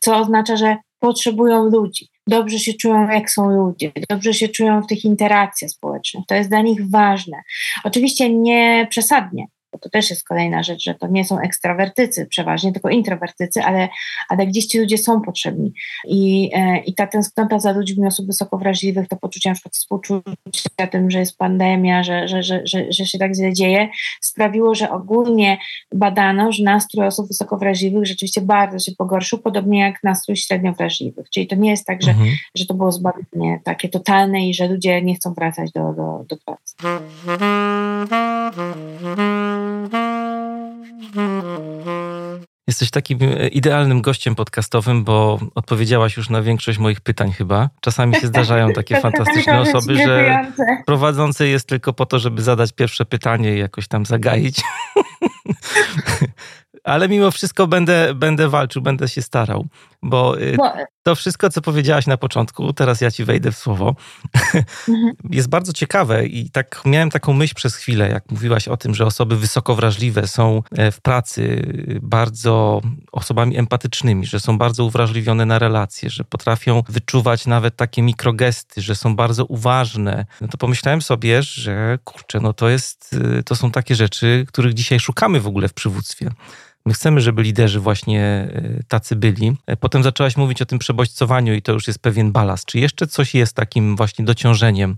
[0.00, 4.86] co oznacza, że potrzebują ludzi, dobrze się czują, jak są ludzie, dobrze się czują w
[4.86, 6.24] tych interakcjach społecznych.
[6.28, 7.36] To jest dla nich ważne.
[7.84, 9.46] Oczywiście nie przesadnie,
[9.80, 13.88] to też jest kolejna rzecz, że to nie są ekstrawertycy przeważnie, tylko introwertycy, ale,
[14.28, 15.72] ale gdzieś ci ludzie są potrzebni.
[16.06, 20.86] I, e, i ta tęsknota za ludźmi, osób wysoko wrażliwych, to poczucie na przykład współczucia
[20.90, 23.88] tym, że jest pandemia, że, że, że, że, się tak źle dzieje,
[24.20, 25.58] sprawiło, że ogólnie
[25.94, 31.30] badano, że nastrój osób wysoko wrażliwych rzeczywiście bardzo się pogorszył, podobnie jak nastrój średnio wrażliwych.
[31.30, 32.28] Czyli to nie jest tak, że, mhm.
[32.54, 36.36] że to było zbawienie takie totalne i że ludzie nie chcą wracać do, do, do
[36.36, 36.74] pracy.
[42.68, 47.70] Jesteś takim e, idealnym gościem podcastowym, bo odpowiedziałaś już na większość moich pytań chyba.
[47.80, 50.46] Czasami się zdarzają takie fantastyczne osoby, że
[50.86, 54.62] prowadzący jest tylko po to, żeby zadać pierwsze pytanie i jakoś tam zagaić.
[56.84, 59.66] Ale mimo wszystko będę, będę walczył, będę się starał,
[60.02, 60.72] bo, e, bo
[61.08, 63.96] to wszystko, co powiedziałaś na początku, teraz ja ci wejdę w słowo,
[64.88, 65.14] mhm.
[65.38, 69.06] jest bardzo ciekawe i tak miałem taką myśl przez chwilę, jak mówiłaś o tym, że
[69.06, 72.80] osoby wysoko wrażliwe są e, w pracy bardzo
[73.12, 78.96] osobami empatycznymi, że są bardzo uwrażliwione na relacje, że potrafią wyczuwać nawet takie mikrogesty, że
[78.96, 80.26] są bardzo uważne.
[80.40, 84.74] No to pomyślałem sobie, że kurczę, no to jest, y, to są takie rzeczy, których
[84.74, 86.30] dzisiaj szukamy w ogóle w przywództwie.
[86.88, 88.48] My chcemy, żeby liderzy właśnie
[88.80, 89.56] y, tacy byli.
[89.66, 92.66] E, potem zaczęłaś mówić o tym przebodźcowaniu i to już jest pewien balast.
[92.66, 94.96] Czy jeszcze coś jest takim właśnie dociążeniem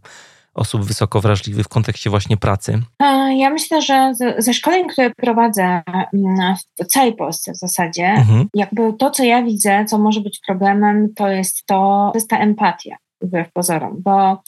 [0.54, 2.82] osób wysoko wrażliwych w kontekście właśnie pracy?
[3.02, 8.48] E, ja myślę, że ze szkoleń, które prowadzę mm, w całej Polsce w zasadzie, mhm.
[8.54, 12.38] jakby to, co ja widzę, co może być problemem, to jest to, to jest ta
[12.38, 14.42] empatia, wbrew pozorom, bo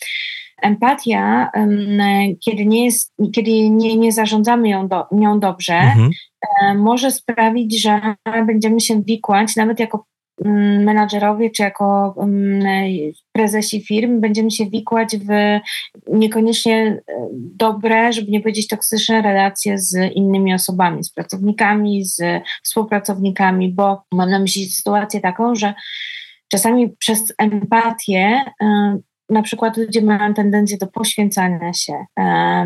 [0.62, 1.50] empatia,
[2.44, 6.10] kiedy nie, jest, kiedy nie, nie zarządzamy ją do, nią dobrze, mhm.
[6.42, 8.00] E, może sprawić, że
[8.46, 10.04] będziemy się wikłać, nawet jako
[10.44, 12.62] mm, menadżerowie czy jako mm,
[13.32, 15.60] prezesi firm, będziemy się wikłać w
[16.12, 22.22] niekoniecznie e, dobre, żeby nie powiedzieć toksyczne relacje z innymi osobami, z pracownikami, z
[22.62, 25.74] współpracownikami, bo mam na myśli sytuację taką, że
[26.48, 28.98] czasami przez empatię e,
[29.32, 32.04] na przykład ludzie mają tendencję do poświęcania się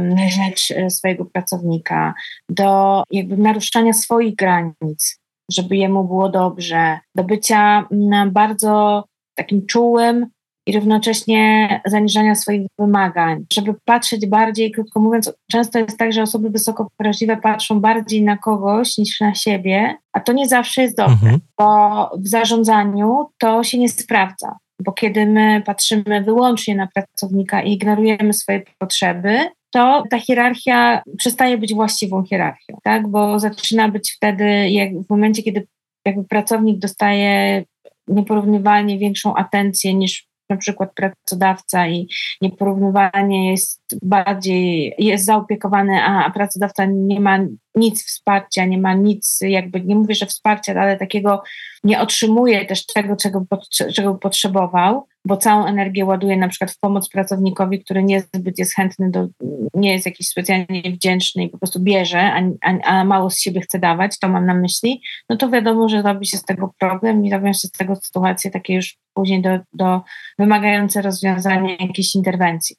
[0.00, 2.14] na rzecz e, swojego pracownika,
[2.48, 5.20] do jakby naruszania swoich granic,
[5.52, 7.88] żeby jemu było dobrze, do bycia
[8.32, 10.26] bardzo takim czułym
[10.66, 16.50] i równocześnie zaniżania swoich wymagań, żeby patrzeć bardziej, krótko mówiąc, często jest tak, że osoby
[16.50, 21.12] wysoko wrażliwe patrzą bardziej na kogoś niż na siebie, a to nie zawsze jest dobre,
[21.12, 21.40] mhm.
[21.58, 27.72] bo w zarządzaniu to się nie sprawdza bo kiedy my patrzymy wyłącznie na pracownika i
[27.72, 29.38] ignorujemy swoje potrzeby,
[29.70, 33.08] to ta hierarchia przestaje być właściwą hierarchią, tak?
[33.08, 35.66] bo zaczyna być wtedy, jak w momencie, kiedy
[36.06, 37.64] jakby pracownik dostaje
[38.08, 42.08] nieporównywalnie większą atencję niż na przykład pracodawca i
[42.40, 47.38] nieporównywalnie jest bardziej, jest zaopiekowany, a pracodawca nie ma
[47.74, 51.42] nic wsparcia, nie ma nic, jakby nie mówię, że wsparcia, ale takiego
[51.84, 53.46] nie otrzymuje też tego, czego,
[53.94, 59.10] czego potrzebował, bo całą energię ładuje na przykład w pomoc pracownikowi, który niezbyt jest chętny,
[59.10, 59.26] do,
[59.74, 63.60] nie jest jakiś specjalnie wdzięczny i po prostu bierze, a, a, a, mało z siebie
[63.60, 67.24] chce dawać, to mam na myśli, no to wiadomo, że robi się z tego problem
[67.24, 70.00] i robią się z tego sytuacje takie już później do, do
[70.38, 72.76] wymagające rozwiązania jakiejś interwencji.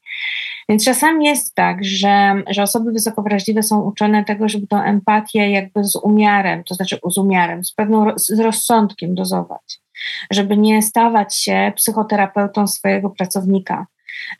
[0.70, 5.52] Więc czasami jest tak, że, że osoby wysoko wrażliwe są uczone tego, żeby tą empatię
[5.52, 9.80] jakby z umiarem, to znaczy z umiarem, z pewną z rozsądkiem dozować.
[10.32, 13.86] Żeby nie stawać się psychoterapeutą swojego pracownika,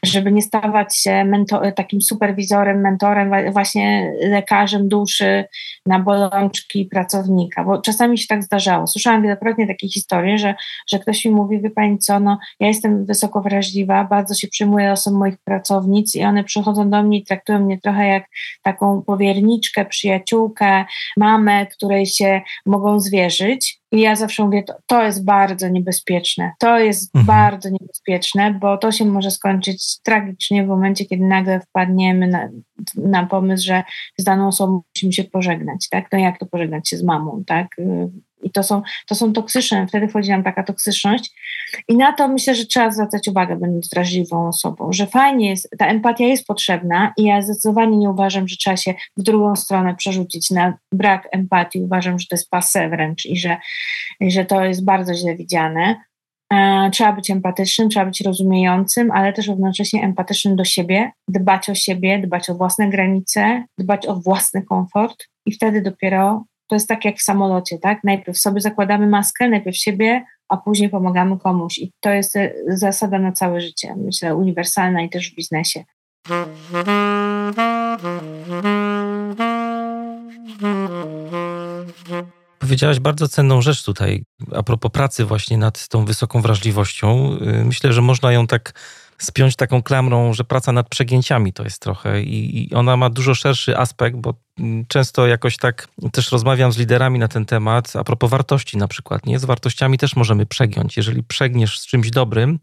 [0.04, 1.32] żeby nie stawać się
[1.76, 5.46] takim superwizorem, mentorem, właśnie lekarzem duszy
[5.88, 8.88] na bolączki pracownika, bo czasami się tak zdarzało.
[8.88, 10.56] Słyszałam wielokrotnie takie historie, że,
[10.88, 14.90] że ktoś mi mówi, wie pani co, no ja jestem wysoko wrażliwa, bardzo się przyjmuję
[14.90, 18.26] losem moich pracownic i one przychodzą do mnie i traktują mnie trochę jak
[18.64, 20.86] taką powierniczkę, przyjaciółkę,
[21.18, 26.52] mamę, której się mogą zwierzyć i ja zawsze mówię, to, to jest bardzo niebezpieczne.
[26.60, 27.26] To jest mhm.
[27.26, 32.50] bardzo niebezpieczne, bo to się może skończyć tragicznie w momencie, kiedy nagle wpadniemy na,
[32.96, 33.84] na pomysł, że
[34.18, 36.06] z daną osobą musimy się pożegnać, tak?
[36.12, 37.68] No jak to pożegnać się z mamą, tak?
[38.42, 41.32] I to są, to są toksyczne, wtedy wchodzi nam taka toksyczność.
[41.88, 45.88] I na to myślę, że trzeba zwracać uwagę, będąc wrażliwą osobą, że fajnie jest, ta
[45.88, 50.52] empatia jest potrzebna i ja zdecydowanie nie uważam, że trzeba się w drugą stronę przerzucić
[50.52, 51.82] na brak empatii.
[51.82, 53.58] Uważam, że to jest passe wręcz i że,
[54.22, 55.96] że to jest bardzo źle widziane.
[56.54, 61.76] E, trzeba być empatycznym, trzeba być rozumiejącym, ale też równocześnie empatycznym do siebie, dbać o
[61.76, 67.06] siebie, dbać o własne granice, dbać o własny komfort i wtedy dopiero to jest tak
[67.06, 68.04] jak w samolocie, tak?
[68.04, 71.78] Najpierw sobie zakładamy maskę, najpierw siebie, a później pomagamy komuś.
[71.78, 75.84] I to jest e, zasada na całe życie, myślę, uniwersalna i też w biznesie.
[82.68, 84.24] Powiedziałaś bardzo cenną rzecz tutaj,
[84.56, 87.38] a propos pracy właśnie nad tą wysoką wrażliwością.
[87.62, 88.74] Y, myślę, że można ją tak
[89.18, 93.36] spiąć taką klamrą, że praca nad przegięciami to jest trochę i, i ona ma dużo
[93.36, 98.04] szerszy aspekt, bo mm, często jakoś tak też rozmawiam z liderami na ten temat, a
[98.04, 99.40] propos wartości na przykład, nie?
[99.40, 100.98] Z wartościami też możemy przegiąć.
[100.98, 102.60] Jeżeli przegniesz z czymś dobrym,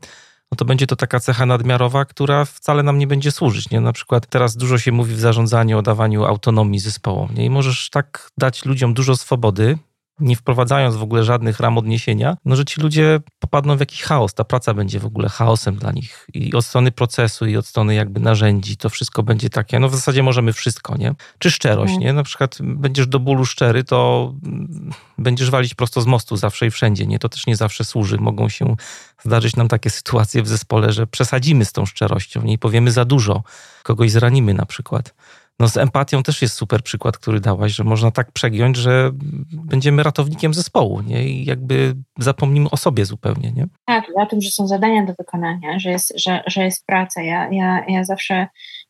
[0.53, 3.71] no to będzie to taka cecha nadmiarowa, która wcale nam nie będzie służyć.
[3.71, 3.81] Nie?
[3.81, 7.45] Na przykład teraz dużo się mówi w zarządzaniu o dawaniu autonomii zespołom nie?
[7.45, 9.79] i możesz tak dać ludziom dużo swobody,
[10.21, 14.35] nie wprowadzając w ogóle żadnych ram odniesienia, no że ci ludzie popadną w jakiś chaos.
[14.35, 16.27] Ta praca będzie w ogóle chaosem dla nich.
[16.35, 19.95] I od strony procesu, i od strony jakby narzędzi, to wszystko będzie takie, no w
[19.95, 21.15] zasadzie możemy wszystko, nie?
[21.39, 22.01] Czy szczerość, mhm.
[22.01, 22.13] nie?
[22.13, 24.33] Na przykład będziesz do bólu szczery, to
[25.19, 27.19] będziesz walić prosto z mostu zawsze i wszędzie, nie?
[27.19, 28.19] To też nie zawsze służy.
[28.19, 28.77] Mogą się
[29.25, 32.53] zdarzyć nam takie sytuacje w zespole, że przesadzimy z tą szczerością, nie?
[32.53, 33.43] I powiemy za dużo,
[33.83, 35.15] kogoś zranimy na przykład.
[35.61, 39.11] No z empatią też jest super przykład, który dałaś, że można tak przegiąć, że
[39.53, 41.25] będziemy ratownikiem zespołu, nie?
[41.29, 43.67] I jakby zapomnimy o sobie zupełnie, nie?
[43.87, 47.23] Tak, o tym, że są zadania do wykonania, że jest, że, że jest praca.
[47.23, 48.47] Ja, ja, ja zawsze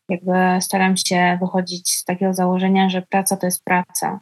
[0.09, 4.19] jakby staram się wychodzić z takiego założenia, że praca to jest praca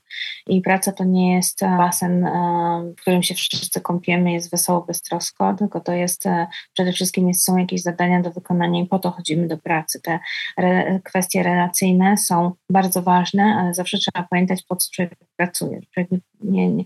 [0.48, 4.82] i praca to nie jest e, basen, e, w którym się wszyscy kąpiemy, jest wesoło,
[4.82, 9.12] beztrosko, tylko to jest e, przede wszystkim są jakieś zadania do wykonania i po to
[9.12, 10.02] chodzimy do pracy.
[10.02, 10.19] Te
[10.58, 15.80] re, kwestie relacyjne są bardzo ważne, ale zawsze trzeba pamiętać, po co człowiek pracuje.
[15.93, 16.10] Człowiek
[16.41, 16.86] nie, nie,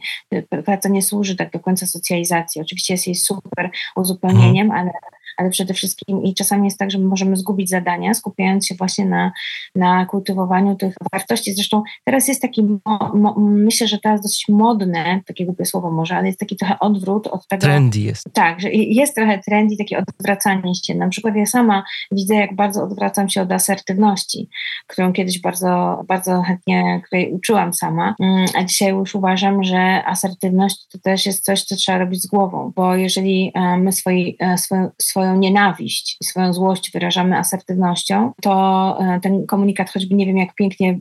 [0.65, 2.61] praca nie służy tak do końca socjalizacji.
[2.61, 4.81] Oczywiście jest jej super uzupełnieniem, mhm.
[4.81, 4.91] ale
[5.37, 9.31] ale przede wszystkim i czasami jest tak, że możemy zgubić zadania, skupiając się właśnie na,
[9.75, 11.53] na kultywowaniu tych wartości.
[11.53, 16.15] Zresztą teraz jest taki, mo, mo, myślę, że teraz dosyć modne, takie głupie słowo może,
[16.15, 17.61] ale jest taki trochę odwrót od tego.
[17.61, 18.29] Trendy jest.
[18.33, 20.95] Tak, że jest trochę trendy, takie odwracanie się.
[20.95, 24.49] Na przykład ja sama widzę, jak bardzo odwracam się od asertywności,
[24.87, 30.87] którą kiedyś bardzo, bardzo chętnie, której uczyłam sama, mm, a dzisiaj już uważam, że asertywność
[30.91, 34.57] to też jest coś, co trzeba robić z głową, bo jeżeli e, my swoi, e,
[34.57, 34.89] swoją,
[35.27, 40.55] swoją nienawiść i swoją złość wyrażamy asertywnością, to e, ten komunikat, choćby nie wiem jak
[40.55, 40.99] pięknie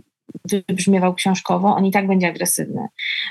[0.69, 2.81] wybrzmiewał książkowo, on i tak będzie agresywny.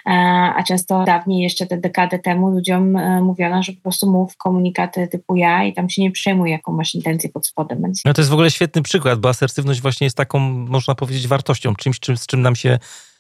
[0.06, 0.12] E,
[0.56, 5.08] a często dawniej, jeszcze te dekady temu, ludziom e, mówiono, że po prostu mów komunikaty
[5.08, 7.82] typu ja i tam się nie przejmuj, jaką masz intencję pod spodem.
[8.06, 11.76] No to jest w ogóle świetny przykład, bo asertywność właśnie jest taką, można powiedzieć, wartością,
[11.76, 12.80] czymś, czym, z czym nam się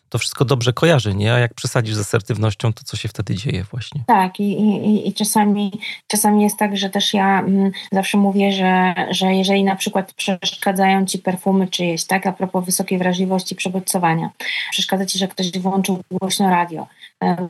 [0.10, 1.34] to wszystko dobrze kojarzy, nie?
[1.34, 4.02] A jak przesadzisz z asertywnością, to co się wtedy dzieje właśnie?
[4.08, 5.72] Tak, i, i, i czasami,
[6.08, 11.06] czasami jest tak, że też ja mm, zawsze mówię, że, że jeżeli na przykład przeszkadzają
[11.06, 14.30] ci perfumy czyjeś, tak, a propos wysokiej wrażliwości przebodźcowania,
[14.72, 16.88] przeszkadza ci, że ktoś włączył głośno radio,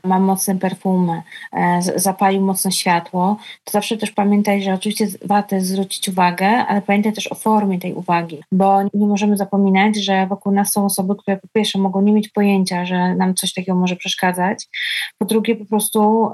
[0.04, 1.22] ma mocne perfumy,
[1.54, 6.82] e, zapalił mocno światło, to zawsze też pamiętaj, że oczywiście warto jest zwrócić uwagę, ale
[6.82, 11.16] pamiętaj też o formie tej uwagi, bo nie możemy zapominać, że wokół nas są osoby,
[11.16, 14.68] które po pierwsze mogą nie mieć pojęcia, że nam coś takiego może przeszkadzać.
[15.18, 16.32] Po drugie, po prostu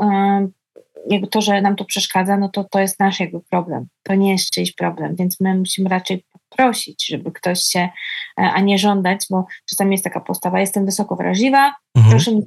[1.09, 3.87] jakby to, że nam to przeszkadza, no to to jest nasz jakby problem.
[4.03, 7.89] To nie jest czyjś problem, więc my musimy raczej poprosić, żeby ktoś się, e,
[8.37, 12.11] a nie żądać, bo czasami jest taka postawa, jestem wysoko wrażliwa, mhm.
[12.11, 12.41] proszę mi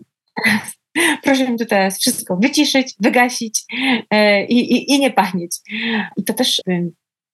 [1.22, 3.64] proszę mi tu teraz wszystko wyciszyć, wygasić
[4.10, 5.56] e, i, i, i nie pachnieć.
[6.16, 6.60] I to też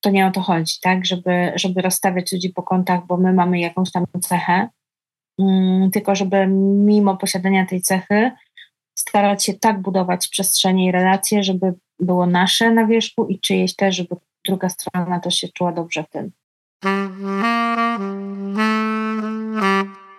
[0.01, 3.61] to nie o to chodzi, tak, żeby, żeby rozstawiać ludzi po kątach, bo my mamy
[3.61, 4.69] jakąś tam cechę,
[5.41, 6.47] Mm, tylko żeby
[6.87, 8.31] mimo posiadania tej cechy
[8.95, 13.97] starać się tak budować przestrzenie i relacje, żeby było nasze na wierzchu i czyjeś też,
[13.97, 16.31] żeby druga strona też się czuła dobrze w tym.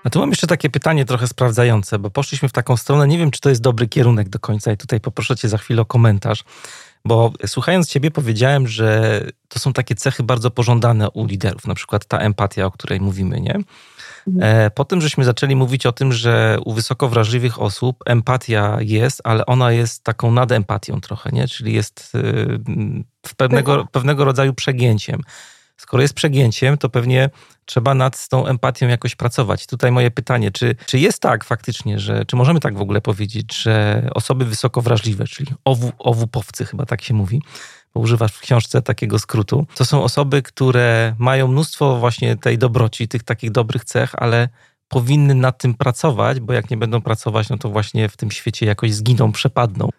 [0.04, 3.32] A tu mam jeszcze takie pytanie trochę sprawdzające, bo poszliśmy w taką stronę, nie wiem,
[3.32, 6.44] czy to jest dobry kierunek do końca i tutaj poproszę cię za chwilę o komentarz,
[7.06, 12.06] bo słuchając ciebie powiedziałem, że to są takie cechy bardzo pożądane u liderów, na przykład
[12.06, 13.56] ta empatia, o której mówimy, nie?
[14.28, 14.66] Mhm.
[14.66, 19.22] E, po tym, żeśmy zaczęli mówić o tym, że u wysoko wrażliwych osób empatia jest,
[19.24, 21.48] ale ona jest taką nadempatią trochę, nie?
[21.48, 22.60] Czyli jest y,
[23.28, 25.22] w pewnego, pewnego rodzaju przegięciem.
[25.82, 27.30] Skoro jest przegięciem, to pewnie
[27.66, 29.68] trzeba nad tą empatią jakoś pracować.
[29.68, 33.62] Tutaj moje pytanie, czy, czy jest tak faktycznie, że, czy możemy tak w ogóle powiedzieć,
[33.62, 37.42] że osoby wysoko wrażliwe, czyli owu, owupowcy chyba tak się mówi,
[37.94, 39.66] bo używasz w książce takiego skrótu.
[39.76, 44.50] To są osoby, które mają mnóstwo właśnie tej dobroci, tych takich dobrych cech, ale
[44.88, 48.66] powinny nad tym pracować, bo jak nie będą pracować, no to właśnie w tym świecie
[48.66, 49.90] jakoś zginą, przepadną.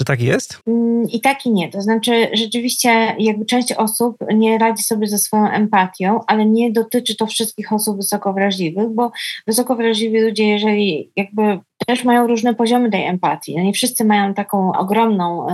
[0.00, 0.58] Czy tak jest?
[0.66, 1.70] Mm, I tak i nie.
[1.70, 7.16] To znaczy, rzeczywiście, jakby część osób nie radzi sobie ze swoją empatią, ale nie dotyczy
[7.16, 9.12] to wszystkich osób wysoko wrażliwych, bo
[9.46, 11.60] wysoko wrażliwi ludzie, jeżeli jakby
[11.90, 13.56] też mają różne poziomy tej empatii.
[13.56, 15.52] No nie wszyscy mają taką ogromną e,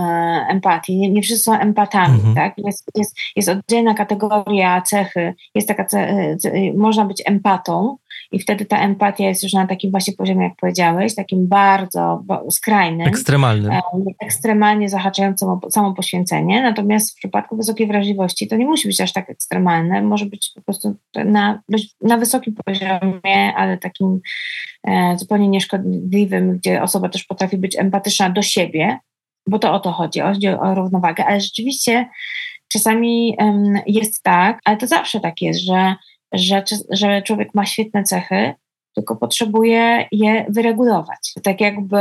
[0.49, 2.35] empatię, nie, nie, wszyscy są empatami, mhm.
[2.35, 2.53] tak?
[2.57, 7.97] Jest, jest, jest oddzielna kategoria cechy, jest taka, ce, ce, można być empatą,
[8.31, 13.07] i wtedy ta empatia jest już na takim właśnie poziomie, jak powiedziałeś, takim bardzo skrajnym.
[13.07, 13.71] Ekstremalnym.
[13.71, 13.81] E,
[14.19, 16.61] ekstremalnie zahaczającym o samo poświęcenie.
[16.61, 20.01] Natomiast w przypadku wysokiej wrażliwości to nie musi być aż tak ekstremalne.
[20.01, 20.95] Może być po prostu
[21.25, 21.61] na,
[22.01, 24.19] na wysokim poziomie, ale takim
[24.87, 28.99] e, zupełnie nieszkodliwym, gdzie osoba też potrafi być empatyczna do siebie,
[29.47, 31.25] bo to o to chodzi, chodzi o równowagę.
[31.25, 32.05] Ale rzeczywiście
[32.67, 35.95] czasami um, jest tak, ale to zawsze tak jest, że
[36.33, 38.53] że, że człowiek ma świetne cechy,
[38.97, 41.33] tylko potrzebuje je wyregulować.
[41.43, 41.97] Tak jakby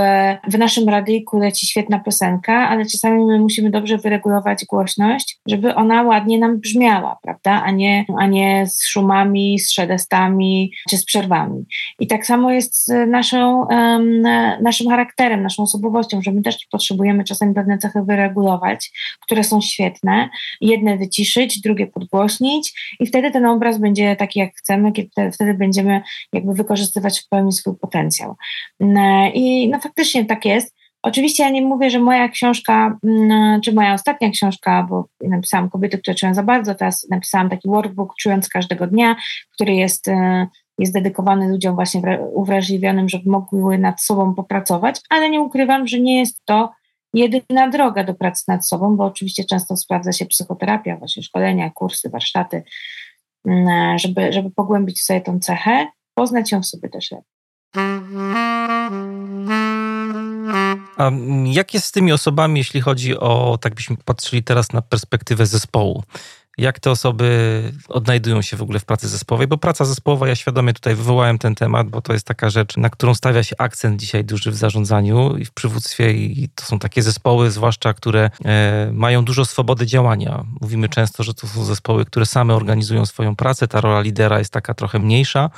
[0.48, 6.02] w naszym radyjku leci świetna piosenka, ale czasami my musimy dobrze wyregulować głośność, żeby ona
[6.02, 11.64] ładnie nam brzmiała, prawda, a nie, a nie z szumami, z szedestami czy z przerwami.
[12.00, 14.22] I tak samo jest z naszą, um,
[14.62, 18.90] naszym charakterem, naszą osobowością, że my też potrzebujemy czasami pewne cechy wyregulować,
[19.22, 20.28] które są świetne,
[20.60, 26.02] jedne wyciszyć, drugie podgłośnić i wtedy ten obraz będzie taki, jak chcemy, kiedy wtedy będziemy
[26.32, 28.36] jakby wykorzystywać w pełni swój potencjał.
[28.80, 30.76] Mm, I no faktycznie tak jest.
[31.02, 35.98] Oczywiście ja nie mówię, że moja książka, mm, czy moja ostatnia książka, bo napisałam Kobiety,
[35.98, 39.16] które czują za bardzo, teraz napisałam taki workbook Czując każdego dnia,
[39.54, 40.46] który jest, e,
[40.78, 46.18] jest dedykowany ludziom właśnie uwrażliwionym, żeby mogły nad sobą popracować, ale nie ukrywam, że nie
[46.18, 46.72] jest to
[47.14, 52.10] jedyna droga do pracy nad sobą, bo oczywiście często sprawdza się psychoterapia, właśnie szkolenia, kursy,
[52.10, 52.62] warsztaty,
[53.46, 57.36] mm, żeby, żeby pogłębić sobie tą cechę, poznać ją w sobie też lepiej.
[60.96, 61.10] A
[61.44, 66.02] jak jest z tymi osobami, jeśli chodzi o, tak byśmy patrzyli teraz na perspektywę zespołu?
[66.58, 69.46] Jak te osoby odnajdują się w ogóle w pracy zespołowej?
[69.46, 72.90] Bo praca zespołowa, ja świadomie tutaj wywołałem ten temat, bo to jest taka rzecz, na
[72.90, 77.02] którą stawia się akcent dzisiaj duży w zarządzaniu i w przywództwie, i to są takie
[77.02, 80.44] zespoły, zwłaszcza które e, mają dużo swobody działania.
[80.60, 84.52] Mówimy często, że to są zespoły, które same organizują swoją pracę, ta rola lidera jest
[84.52, 85.50] taka trochę mniejsza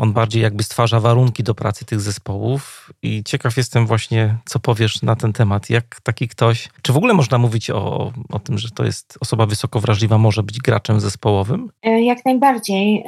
[0.00, 5.02] on bardziej jakby stwarza warunki do pracy tych zespołów i ciekaw jestem właśnie, co powiesz
[5.02, 5.70] na ten temat.
[5.70, 9.46] Jak taki ktoś, czy w ogóle można mówić o, o tym, że to jest osoba
[9.46, 11.70] wysoko wrażliwa, może być graczem zespołowym?
[11.82, 13.04] E, jak najbardziej.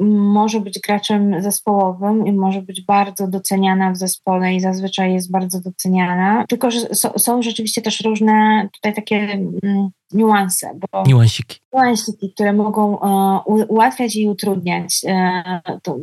[0.00, 5.60] Może być graczem zespołowym i może być bardzo doceniana w zespole i zazwyczaj jest bardzo
[5.60, 6.44] doceniana.
[6.48, 6.80] Tylko, że
[7.16, 10.78] są rzeczywiście też różne tutaj takie mm, niuanse.
[10.92, 11.58] Bo Niuansiki.
[11.74, 15.96] Niuansiki, które mogą e, ułatwiać i utrudniać e, to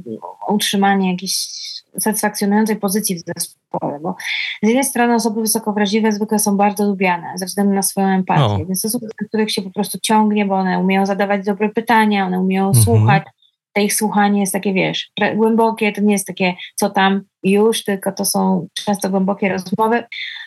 [0.47, 1.61] utrzymanie jakiejś
[1.99, 4.15] satysfakcjonującej pozycji w zespole, bo
[4.63, 8.57] z jednej strony osoby wysoko wrażliwe zwykle są bardzo lubiane ze względu na swoją empatię,
[8.59, 8.65] no.
[8.65, 12.25] więc to są osoby, których się po prostu ciągnie, bo one umieją zadawać dobre pytania,
[12.25, 12.85] one umieją mhm.
[12.85, 13.23] słuchać,
[13.73, 18.11] to ich słuchanie jest takie, wiesz, głębokie, to nie jest takie co tam już, tylko
[18.11, 20.03] to są często głębokie rozmowy,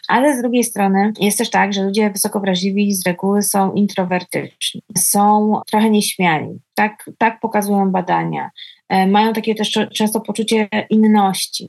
[0.08, 4.82] ale z drugiej strony jest też tak, że ludzie wysoko wrażliwi z reguły są introwertyczni,
[4.98, 8.50] są trochę nieśmiali, tak, tak pokazują badania,
[8.88, 11.68] e, mają takie też często poczucie inności,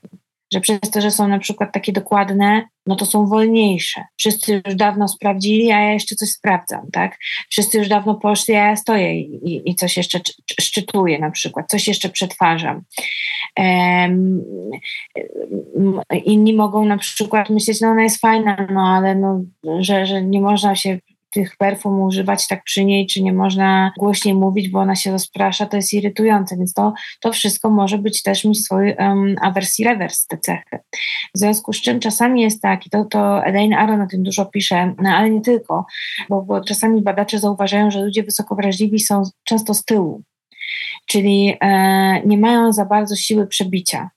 [0.53, 4.03] że przez to, że są na przykład takie dokładne, no to są wolniejsze.
[4.17, 7.17] Wszyscy już dawno sprawdzili, a ja jeszcze coś sprawdzam, tak?
[7.49, 10.19] Wszyscy już dawno poszli, a ja stoję i, i coś jeszcze
[10.61, 12.81] szczytuję na przykład, coś jeszcze przetwarzam.
[13.57, 14.43] Um,
[16.25, 19.41] inni mogą na przykład myśleć, no ona jest fajna, no ale no,
[19.79, 20.99] że, że nie można się
[21.35, 25.65] tych perfum używać tak przy niej, czy nie można głośniej mówić, bo ona się rozprasza,
[25.65, 30.27] to jest irytujące, więc to, to wszystko może być też mieć swój um, awersji rewers,
[30.27, 30.79] te cechy.
[31.35, 34.45] W związku z czym czasami jest tak, i to, to Elaine Aron o tym dużo
[34.45, 35.85] pisze, no, ale nie tylko,
[36.29, 40.21] bo, bo czasami badacze zauważają, że ludzie wysoko wrażliwi są często z tyłu,
[41.05, 44.09] czyli e, nie mają za bardzo siły przebicia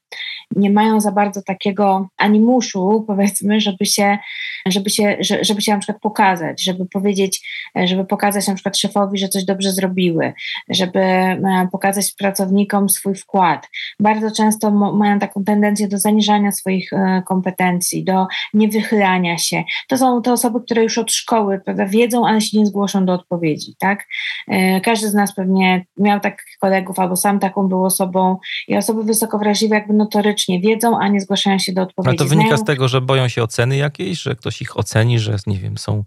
[0.58, 4.18] nie mają za bardzo takiego animuszu, powiedzmy, żeby się,
[4.66, 7.48] żeby się, żeby się na przykład pokazać, żeby powiedzieć,
[7.84, 10.32] żeby pokazać na przykład szefowi, że coś dobrze zrobiły,
[10.68, 13.68] żeby e, pokazać pracownikom swój wkład.
[14.00, 19.64] Bardzo często mają taką tendencję do zaniżania swoich e, kompetencji, do niewychylania się.
[19.88, 23.12] To są te osoby, które już od szkoły prawda, wiedzą, ale się nie zgłoszą do
[23.12, 23.74] odpowiedzi.
[23.78, 24.06] Tak?
[24.48, 28.36] E, każdy z nas pewnie miał takich kolegów albo sam taką był osobą
[28.68, 32.08] i osoby wysoko wrażliwe jakby notorycznie wiedzą, a nie zgłaszają się do odpowiedzi.
[32.08, 35.36] Ale to wynika z tego, że boją się oceny jakiejś, że ktoś ich oceni, że
[35.46, 36.04] nie wiem, są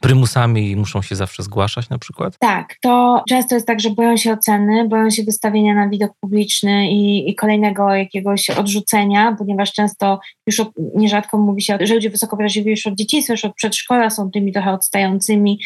[0.00, 2.38] prymusami i muszą się zawsze zgłaszać na przykład?
[2.38, 6.90] Tak, to często jest tak, że boją się oceny, boją się wystawienia na widok publiczny
[6.90, 12.36] i, i kolejnego jakiegoś odrzucenia, ponieważ często już od, nierzadko mówi się, że ludzie wysoko
[12.36, 15.60] wrażliwi już od dzieciństwa, już od przedszkola są tymi trochę odstającymi,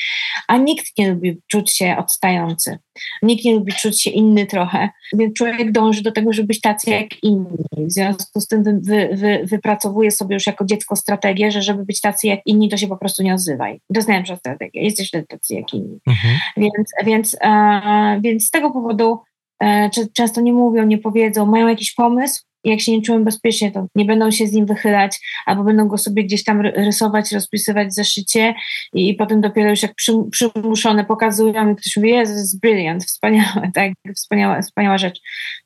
[0.49, 2.79] a nikt nie lubi czuć się odstający.
[3.23, 6.91] Nikt nie lubi czuć się inny trochę, więc człowiek dąży do tego, żeby być tacy
[6.91, 7.59] jak inni.
[7.77, 11.85] W związku z tym wy, wy, wy, wypracowuje sobie już jako dziecko strategię, że żeby
[11.85, 13.81] być tacy jak inni, to się po prostu nie odzywaj.
[13.95, 14.83] To jest najlepsza strategia.
[14.83, 15.99] Jesteś tacy jak inni.
[16.07, 16.35] Mhm.
[16.57, 19.19] Więc, więc, e, więc z tego powodu
[19.63, 23.87] e, często nie mówią, nie powiedzą, mają jakiś pomysł, jak się nie czują bezpiecznie, to
[23.95, 27.95] nie będą się z nim wychylać, albo będą go sobie gdzieś tam rysować, rozpisywać w
[27.95, 28.55] zeszycie
[28.95, 33.71] i, i potem dopiero już jak przy, przymuszone pokazują i ktoś mówi, jest, brilliant, wspaniałe,
[33.75, 35.21] tak, wspaniała, wspaniała rzecz.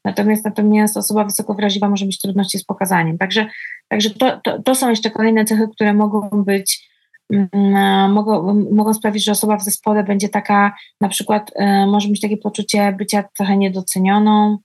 [0.04, 3.18] Natomiast natomiast osoba wysoko wrażliwa może mieć trudności z pokazaniem.
[3.18, 3.46] Także,
[3.88, 6.92] także to, to, to są jeszcze kolejne cechy, które mogą być
[7.32, 11.50] mm, mogą, mogą sprawić, że osoba w zespole będzie taka, na przykład
[11.88, 14.58] może mieć takie poczucie bycia trochę niedocenioną,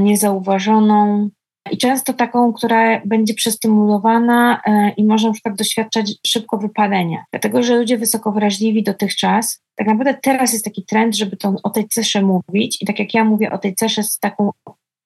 [0.00, 1.30] niezauważoną,
[1.70, 7.24] i często taką, która będzie przestymulowana e, i może na przykład doświadczać szybko wypalenia.
[7.32, 11.70] Dlatego, że ludzie wysoko wrażliwi dotychczas, tak naprawdę teraz jest taki trend, żeby to, o
[11.70, 14.50] tej cesze mówić i tak jak ja mówię o tej cesze z taką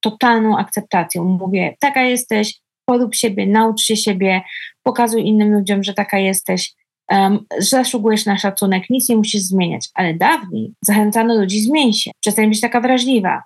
[0.00, 1.24] totalną akceptacją.
[1.24, 4.42] Mówię, taka jesteś, polub siebie, naucz się siebie,
[4.82, 6.72] pokazuj innym ludziom, że taka jesteś,
[7.10, 9.88] um, zasługujesz na szacunek, nic nie musisz zmieniać.
[9.94, 13.42] Ale dawniej zachęcano ludzi, zmień się, przestań być taka wrażliwa,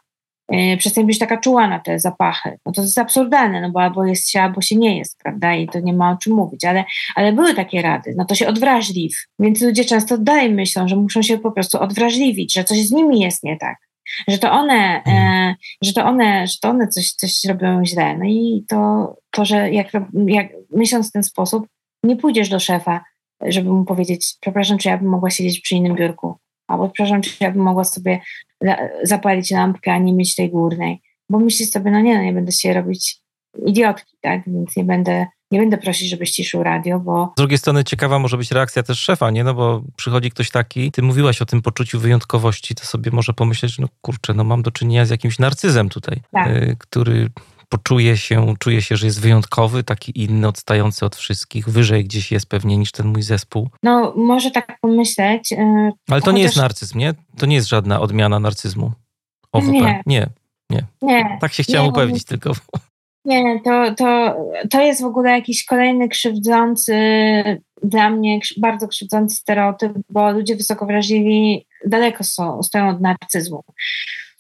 [0.79, 2.59] przestań być taka czuła na te zapachy.
[2.67, 5.55] No to jest absurdalne, no bo albo jest się, albo się nie jest, prawda?
[5.55, 6.85] I to nie ma o czym mówić, ale,
[7.15, 9.13] ale były takie rady, no to się odwrażliw.
[9.39, 13.21] Więc ludzie często dalej myślą, że muszą się po prostu odwrażliwić, że coś z nimi
[13.21, 13.77] jest nie tak
[14.29, 15.55] że to one, e, mhm.
[15.83, 18.19] że to one, że to one coś, coś robią źle.
[18.19, 19.93] No i to, to że jak,
[20.27, 21.67] jak myśląc w ten sposób,
[22.03, 23.05] nie pójdziesz do szefa,
[23.47, 26.39] żeby mu powiedzieć, przepraszam, czy ja bym mogła siedzieć przy innym biurku,
[26.71, 28.21] albo przepraszam, czy ja bym mogła sobie
[29.03, 31.03] zapalić lampkę, a nie mieć tej górnej.
[31.31, 33.21] Bo myślisz sobie, no nie, no nie będę się robić
[33.67, 37.33] idiotki, tak, więc nie będę nie będę prosić, żebyś ściszył radio, bo...
[37.37, 39.45] Z drugiej strony ciekawa może być reakcja też szefa, nie?
[39.45, 43.79] No bo przychodzi ktoś taki, ty mówiłaś o tym poczuciu wyjątkowości, to sobie może pomyśleć,
[43.79, 46.49] no kurczę, no mam do czynienia z jakimś narcyzem tutaj, tak.
[46.49, 47.31] y, który
[47.71, 52.47] poczuje się, czuje się, że jest wyjątkowy, taki inny, odstający od wszystkich, wyżej gdzieś jest
[52.47, 53.69] pewnie niż ten mój zespół.
[53.83, 55.51] No, może tak pomyśleć.
[55.51, 56.35] Yy, Ale to chociaż...
[56.35, 57.15] nie jest narcyzm, nie?
[57.39, 58.93] To nie jest żadna odmiana narcyzmu.
[59.53, 59.73] OWP.
[59.73, 60.03] Nie.
[60.07, 60.27] nie.
[60.71, 60.85] Nie.
[61.03, 61.39] nie.
[61.41, 62.53] Tak się chciałam nie, upewnić tylko.
[63.25, 64.37] Nie, to, to,
[64.71, 66.95] to jest w ogóle jakiś kolejny krzywdzący,
[67.83, 73.65] dla mnie bardzo krzywdzący stereotyp, bo ludzie wysoko wrażliwi daleko są, stoją od narcyzmu.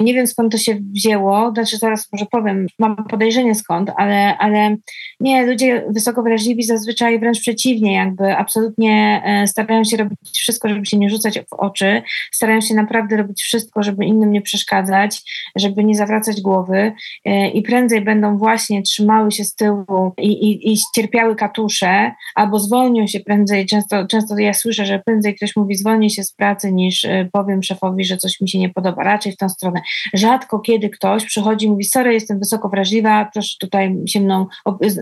[0.00, 4.76] Nie wiem skąd to się wzięło, znaczy zaraz może powiem, mam podejrzenie skąd, ale, ale
[5.20, 10.86] nie, ludzie wysoko wrażliwi zazwyczaj wręcz przeciwnie, jakby absolutnie e, starają się robić wszystko, żeby
[10.86, 15.22] się nie rzucać w oczy, starają się naprawdę robić wszystko, żeby innym nie przeszkadzać,
[15.56, 16.92] żeby nie zawracać głowy.
[17.24, 22.58] E, i prędzej będą właśnie trzymały się z tyłu i, i, i cierpiały katusze, albo
[22.58, 26.72] zwolnią się prędzej, często, często ja słyszę, że prędzej ktoś mówi zwolnię się z pracy
[26.72, 29.80] niż e, powiem szefowi, że coś mi się nie podoba, raczej w tą stronę.
[30.14, 34.46] Rzadko kiedy ktoś przychodzi i mówi, sorry, jestem wysoko wrażliwa, proszę tutaj się mną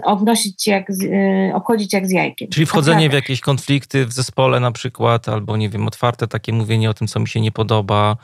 [0.05, 2.49] obnosić jak, z, y, obchodzić jak z jajkiem.
[2.49, 6.91] Czyli wchodzenie w jakieś konflikty w zespole na przykład, albo nie wiem, otwarte takie mówienie
[6.91, 8.17] o tym, co mi się nie podoba,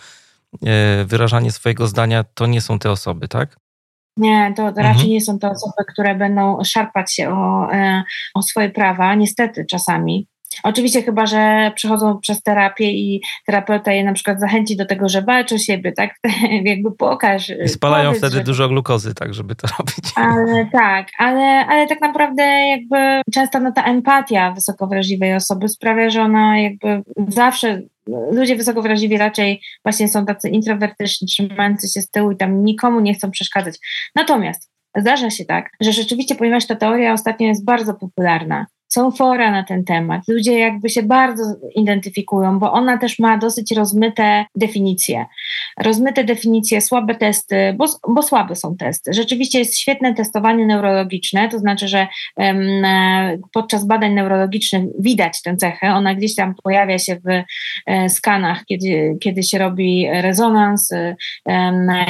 [0.55, 3.57] y, wyrażanie swojego zdania, to nie są te osoby, tak?
[4.17, 5.09] Nie, to, raczej mhm.
[5.09, 8.03] nie są to osoby, które będą szarpać się o, y,
[8.35, 10.29] o swoje prawa, niestety czasami.
[10.63, 15.23] Oczywiście chyba, że przechodzą przez terapię i terapeuta je na przykład zachęci do tego, że
[15.23, 16.15] walcz o siebie, tak?
[16.65, 17.53] Jakby pokaż.
[17.65, 18.45] I spalają powiedz, wtedy że...
[18.45, 20.13] dużo glukozy, tak, żeby to robić.
[20.17, 26.11] Ale tak, ale, ale tak naprawdę jakby często no, ta empatia wysoko wrażliwej osoby sprawia,
[26.11, 27.83] że ona jakby zawsze
[28.31, 33.01] ludzie wysoko wrażliwi raczej właśnie są tacy introwertyczni, trzymający się z tyłu i tam nikomu
[33.01, 33.79] nie chcą przeszkadzać.
[34.15, 39.51] Natomiast zdarza się tak, że rzeczywiście, ponieważ ta teoria ostatnio jest bardzo popularna, są fora
[39.51, 40.23] na ten temat.
[40.29, 41.43] Ludzie jakby się bardzo
[41.75, 45.27] identyfikują, bo ona też ma dosyć rozmyte definicje.
[45.81, 49.13] Rozmyte definicje, słabe testy, bo, bo słabe są testy.
[49.13, 52.07] Rzeczywiście jest świetne testowanie neurologiczne, to znaczy, że
[52.37, 52.83] um,
[53.53, 55.95] podczas badań neurologicznych widać tę cechę.
[55.95, 57.45] Ona gdzieś tam pojawia się w
[57.87, 60.91] e, skanach, kiedy, kiedy się robi rezonans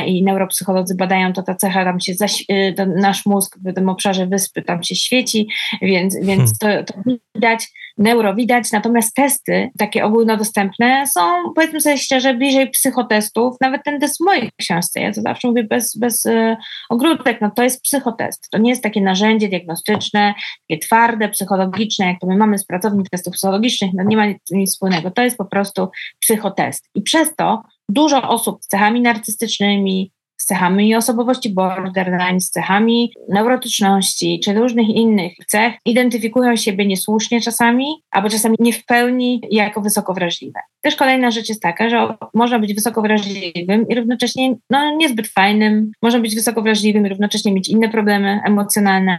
[0.07, 4.27] i neuropsycholodzy badają, to ta cecha tam się, zaś, e, nasz mózg w tym obszarze
[4.27, 5.49] wyspy tam się świeci,
[5.83, 6.55] więc, więc hmm.
[6.65, 6.95] To to,
[7.35, 11.21] widać, neuro widać, natomiast testy takie ogólnodostępne są,
[11.55, 15.65] powiedzmy sobie szczerze, bliżej psychotestów, nawet ten test w mojej książce, ja to zawsze mówię
[15.65, 16.57] bez, bez y,
[16.91, 20.35] ogródek, no to jest psychotest, to nie jest takie narzędzie diagnostyczne,
[20.69, 24.39] takie twarde, psychologiczne, jak to my mamy z pracowni testów psychologicznych, no nie ma nic,
[24.51, 25.89] nic wspólnego, to jest po prostu
[26.21, 26.89] psychotest.
[26.95, 34.41] I przez to dużo osób z cechami narcystycznymi, z cechami osobowości borderline, z cechami neurotyczności
[34.45, 40.15] czy różnych innych cech, identyfikują siebie niesłusznie czasami, albo czasami nie w pełni jako wysoko
[40.15, 40.61] wrażliwe.
[40.81, 45.93] Też kolejna rzecz jest taka, że można być wysoko wrażliwym i równocześnie no, niezbyt fajnym,
[46.03, 49.19] można być wysoko wrażliwym i równocześnie mieć inne problemy emocjonalne.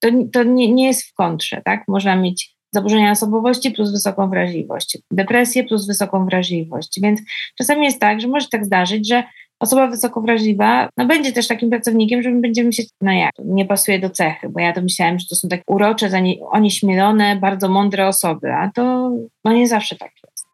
[0.00, 1.84] To, to nie, nie jest w kontrze, tak?
[1.88, 7.00] Można mieć zaburzenia osobowości plus wysoką wrażliwość, depresję plus wysoką wrażliwość.
[7.02, 7.20] Więc
[7.58, 9.24] czasami jest tak, że może tak zdarzyć, że
[9.60, 13.98] osoba wysoko wrażliwa, no będzie też takim pracownikiem, że będziemy myśleć, no jak, nie pasuje
[13.98, 16.10] do cechy, bo ja to myślałem, że to są tak urocze,
[16.50, 19.10] onieśmielone, bardzo mądre osoby, a to
[19.44, 20.48] no nie zawsze tak jest.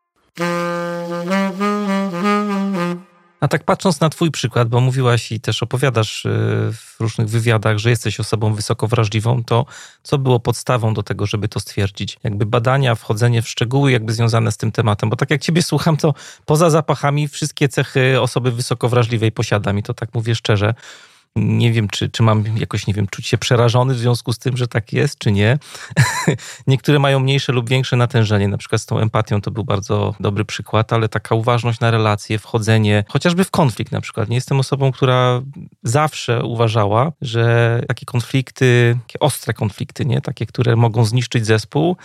[3.45, 6.28] A tak patrząc na Twój przykład, bo mówiłaś i też opowiadasz y,
[6.72, 9.66] w różnych wywiadach, że jesteś osobą wysoko wrażliwą, to
[10.03, 12.18] co było podstawą do tego, żeby to stwierdzić?
[12.22, 15.97] Jakby badania, wchodzenie w szczegóły, jakby związane z tym tematem, bo tak jak Ciebie słucham,
[15.97, 16.14] to
[16.45, 20.74] poza zapachami wszystkie cechy osoby wysoko wrażliwej posiadam i to tak mówię szczerze
[21.37, 24.57] nie wiem, czy, czy mam jakoś, nie wiem, czuć się przerażony w związku z tym,
[24.57, 25.59] że tak jest, czy nie.
[26.66, 30.45] Niektóre mają mniejsze lub większe natężenie, na przykład z tą empatią to był bardzo dobry
[30.45, 34.28] przykład, ale taka uważność na relacje, wchodzenie, chociażby w konflikt na przykład.
[34.28, 35.43] Nie jestem osobą, która
[35.82, 41.97] zawsze uważała, że takie konflikty, takie ostre konflikty, nie, takie, które mogą zniszczyć zespół,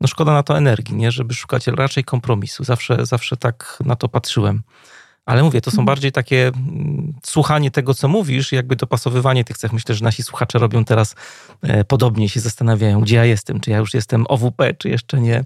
[0.00, 2.64] no szkoda na to energii, nie, żeby szukać raczej kompromisu.
[2.64, 4.62] Zawsze, zawsze tak na to patrzyłem.
[5.26, 5.86] Ale mówię, to są mhm.
[5.86, 9.72] bardziej takie mm, słuchanie tego, co mówisz, jakby dopasowywanie tych cech.
[9.72, 11.14] Myślę, że nasi słuchacze robią teraz
[11.62, 15.44] e, podobnie, się zastanawiają, gdzie ja jestem, czy ja już jestem OWP, czy jeszcze nie.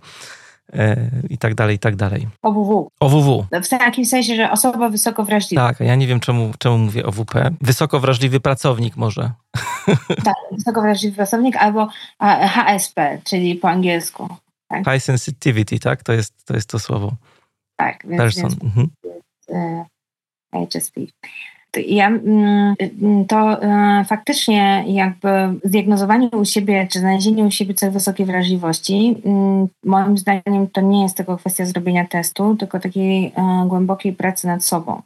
[0.72, 2.29] E, I tak dalej, i tak dalej.
[2.43, 2.91] OWW.
[3.01, 3.47] OWW.
[3.62, 5.68] W takim sensie, że osoba wysoko wrażliwa.
[5.68, 7.51] Tak, ja nie wiem, czemu, czemu mówię OWP.
[7.61, 9.31] Wysoko wrażliwy pracownik może.
[10.24, 11.89] Tak, wysoko wrażliwy pracownik albo
[12.20, 14.29] HSP, czyli po angielsku.
[14.68, 14.85] Tak?
[14.85, 16.03] High sensitivity, tak?
[16.03, 17.12] To jest to, jest to słowo.
[17.77, 18.51] Tak, więc, Person.
[18.51, 18.89] Więc, mhm.
[20.53, 21.01] HSP.
[21.86, 22.74] Ja, mm,
[23.28, 25.28] to e, faktycznie jakby
[25.64, 31.03] zdiagnozowanie u siebie, czy znalezienie u siebie cech wysokiej wrażliwości, mm, moim zdaniem to nie
[31.03, 33.32] jest tylko kwestia zrobienia testu, tylko takiej e,
[33.66, 35.03] głębokiej pracy nad sobą.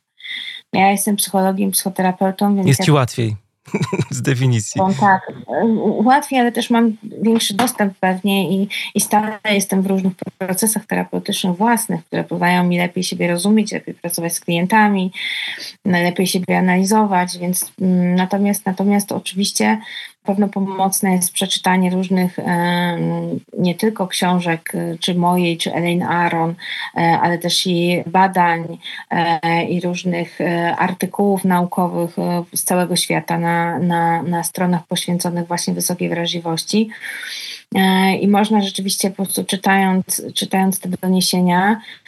[0.73, 2.69] Ja jestem psychologiem, psychoterapeutą, więc...
[2.69, 3.37] Jest ci łatwiej.
[4.11, 4.81] z definicji.
[4.81, 5.33] No, tak,
[6.05, 11.57] łatwiej, ale też mam większy dostęp pewnie i, i stale jestem w różnych procesach terapeutycznych
[11.57, 15.13] własnych, które pozwalają mi lepiej siebie rozumieć, lepiej pracować z klientami,
[15.85, 19.79] lepiej siebie analizować, więc mm, natomiast, natomiast oczywiście
[20.31, 22.37] pewno pomocne jest przeczytanie różnych
[23.59, 26.55] nie tylko książek, e, czy mojej, czy Elaine Aron,
[26.97, 28.79] e, ale też i badań
[29.11, 30.39] e, i różnych
[30.79, 32.17] artykułów naukowych
[32.55, 36.91] z całego świata na, na, na stronach poświęconych właśnie wysokiej wrażliwości.
[38.21, 42.00] I można rzeczywiście po prostu czytając, czytając te doniesienia, E,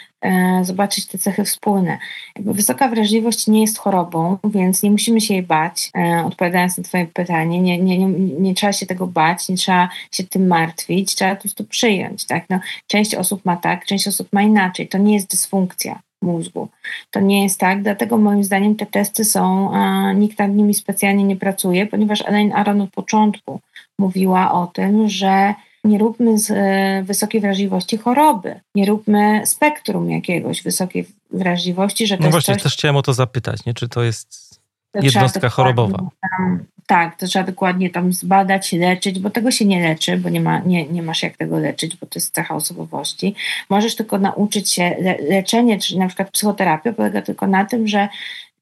[0.63, 1.99] zobaczyć te cechy wspólne.
[2.37, 5.91] Jakby wysoka wrażliwość nie jest chorobą, więc nie musimy się jej bać.
[5.97, 8.09] E, odpowiadając na Twoje pytanie, nie, nie, nie,
[8.41, 12.27] nie trzeba się tego bać, nie trzeba się tym martwić, trzeba po prostu przyjąć.
[12.27, 12.45] Tak?
[12.51, 14.89] No, część osób ma tak, część osób ma inaczej.
[14.89, 16.69] To nie jest dysfunkcja mózgu.
[17.11, 19.73] To nie jest tak, dlatego moim zdaniem te testy są,
[20.15, 23.61] nikt nad nimi specjalnie nie pracuje, ponieważ Elaine Aron od początku
[23.99, 25.55] mówiła o tym, że
[25.85, 32.25] nie róbmy z e, wysokiej wrażliwości choroby, nie róbmy spektrum jakiegoś wysokiej wrażliwości, że to
[32.25, 32.63] no właśnie, coś...
[32.63, 33.75] też chciałem o to zapytać, nie?
[33.75, 34.61] czy to jest
[34.95, 35.99] jednostka chorobowa?
[36.21, 40.41] Tam, tak, to trzeba dokładnie tam zbadać, leczyć, bo tego się nie leczy, bo nie,
[40.41, 43.35] ma, nie, nie masz jak tego leczyć, bo to jest cecha osobowości.
[43.71, 48.09] Możesz tylko nauczyć się, le, leczenie, czyli na przykład psychoterapia polega tylko na tym, że,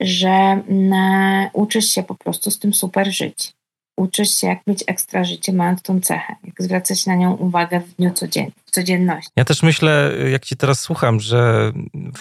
[0.00, 3.52] że mm, uczysz się po prostu z tym super żyć
[4.00, 7.94] uczysz się, jak mieć ekstra życie, mając tą cechę, jak zwracać na nią uwagę w
[7.94, 9.30] dniu codziennym, w codzienności.
[9.36, 11.72] Ja też myślę, jak Ci teraz słucham, że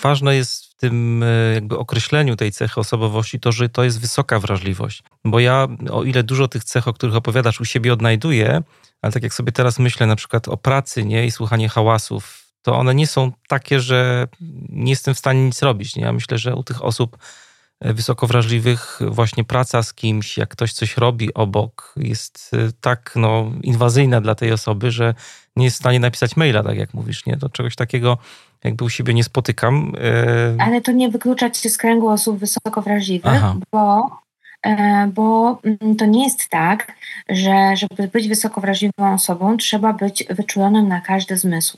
[0.01, 4.39] ważne jest w tym e, jakby określeniu tej cechy osobowości to, że to jest wysoka
[4.39, 5.03] wrażliwość.
[5.25, 8.61] Bo ja, o ile dużo tych cech, o których opowiadasz, u siebie odnajduję,
[9.01, 12.77] ale tak jak sobie teraz myślę na przykład o pracy nie, i słuchanie hałasów, to
[12.77, 14.27] one nie są takie, że
[14.69, 15.95] nie jestem w stanie nic robić.
[15.95, 16.03] Nie?
[16.03, 17.17] Ja myślę, że u tych osób
[17.81, 23.51] wysoko wrażliwych, właśnie praca z kimś, jak ktoś coś robi obok, jest y, tak no,
[23.63, 25.13] inwazyjna dla tej osoby, że
[25.55, 27.37] nie jest w stanie napisać maila, tak jak mówisz, nie?
[27.37, 28.17] To czegoś takiego
[28.63, 29.93] jakby u siebie nie spotykam.
[29.95, 33.55] Y, Ale to nie wyklucza się z kręgu osób wysoko wrażliwych, Aha.
[33.71, 34.09] bo
[34.65, 36.91] e, bo mm, to nie jest tak,
[37.29, 41.77] że żeby być wysoko wrażliwą osobą, trzeba być wyczulonym na każdy zmysł.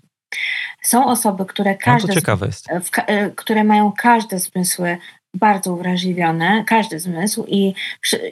[0.82, 2.68] Są osoby, które każde, no to ciekawe jest.
[2.68, 4.98] W, e, które mają każde zmysły
[5.34, 7.74] bardzo uwrażliwione, każdy zmysł i,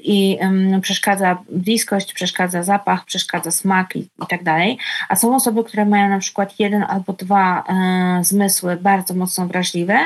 [0.03, 4.77] i um, przeszkadza bliskość, przeszkadza zapach, przeszkadza smak i, i, tak dalej.
[5.09, 9.99] A są osoby, które mają na przykład jeden albo dwa e, zmysły bardzo mocno wrażliwe,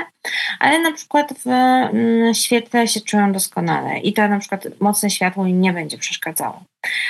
[0.60, 1.50] ale na przykład w
[2.38, 6.64] świetle się czują doskonale i to na przykład mocne światło im nie będzie przeszkadzało.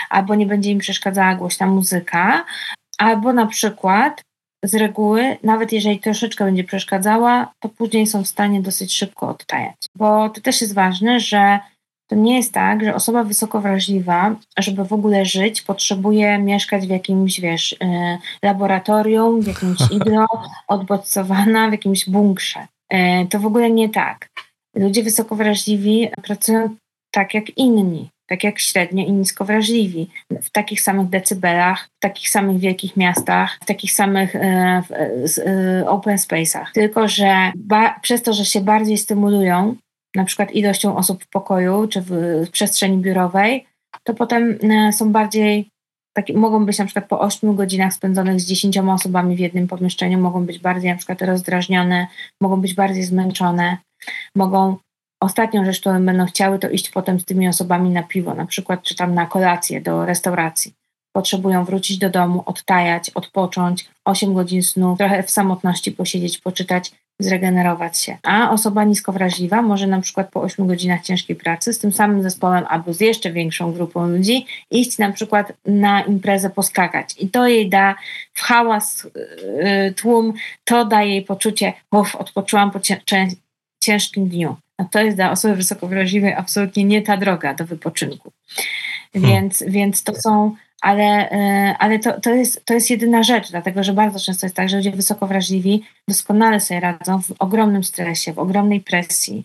[0.09, 2.45] Albo nie będzie im przeszkadzała głośna muzyka,
[2.97, 4.21] albo na przykład
[4.63, 9.75] z reguły, nawet jeżeli troszeczkę będzie przeszkadzała, to później są w stanie dosyć szybko odtajać.
[9.95, 11.59] Bo to też jest ważne, że
[12.09, 16.89] to nie jest tak, że osoba wysoko wrażliwa, żeby w ogóle żyć, potrzebuje mieszkać w
[16.89, 17.77] jakimś, wiesz, y,
[18.43, 20.25] laboratorium, w jakimś iglo,
[20.67, 22.67] odbodźcowana, w jakimś bunkrze.
[22.93, 22.97] Y,
[23.29, 24.29] to w ogóle nie tak.
[24.75, 26.75] Ludzie wysoko wrażliwi pracują
[27.11, 30.09] tak jak inni tak jak średnio i nisko wrażliwi,
[30.41, 34.91] w takich samych decybelach, w takich samych wielkich miastach, w takich samych e, w,
[35.39, 36.65] e, open space'ach.
[36.73, 39.75] Tylko, że ba, przez to, że się bardziej stymulują,
[40.15, 42.09] na przykład ilością osób w pokoju czy w,
[42.47, 43.65] w przestrzeni biurowej,
[44.03, 45.69] to potem e, są bardziej,
[46.13, 50.19] takie, mogą być na przykład po 8 godzinach spędzonych z 10 osobami w jednym pomieszczeniu,
[50.19, 52.07] mogą być bardziej na przykład rozdrażnione,
[52.41, 53.77] mogą być bardziej zmęczone,
[54.35, 54.77] mogą
[55.23, 58.83] ostatnią rzecz, którą będą chciały, to iść potem z tymi osobami na piwo, na przykład
[58.83, 60.73] czy tam na kolację do restauracji.
[61.15, 67.97] Potrzebują wrócić do domu, odtajać, odpocząć, 8 godzin snu, trochę w samotności posiedzieć, poczytać, zregenerować
[67.97, 68.17] się.
[68.23, 72.65] A osoba niskowrażliwa może na przykład po 8 godzinach ciężkiej pracy z tym samym zespołem
[72.69, 77.15] albo z jeszcze większą grupą ludzi iść na przykład na imprezę poskakać.
[77.19, 77.95] I to jej da
[78.33, 79.07] w hałas,
[79.85, 82.79] yy, tłum, to daje jej poczucie, uff, odpoczyłam po
[83.79, 84.55] ciężkim dniu.
[84.77, 88.31] A to jest dla osoby wysoko wrażliwej absolutnie nie ta droga do wypoczynku.
[89.13, 89.31] Hmm.
[89.31, 93.83] Więc, więc to są ale, e, ale to, to, jest, to jest jedyna rzecz, dlatego
[93.83, 98.33] że bardzo często jest tak, że ludzie wysoko wrażliwi doskonale sobie radzą w ogromnym stresie,
[98.33, 99.43] w ogromnej presji,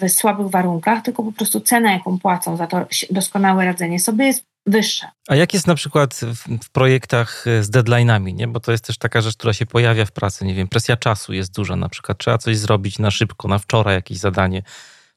[0.00, 4.44] w słabych warunkach, tylko po prostu cena, jaką płacą za to doskonałe radzenie sobie jest
[4.66, 5.10] wyższa.
[5.28, 8.48] A jak jest na przykład w, w projektach e, z deadline'ami, nie?
[8.48, 11.32] Bo to jest też taka rzecz, która się pojawia w pracy, nie wiem, presja czasu
[11.32, 14.62] jest duża na przykład, trzeba coś zrobić na szybko, na wczoraj jakieś zadanie,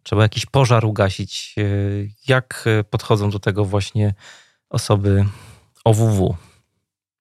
[0.03, 1.55] trzeba jakiś pożar ugasić.
[1.57, 1.63] E,
[2.27, 4.13] jak podchodzą do tego właśnie
[4.73, 5.25] osoby
[5.85, 6.35] OWW,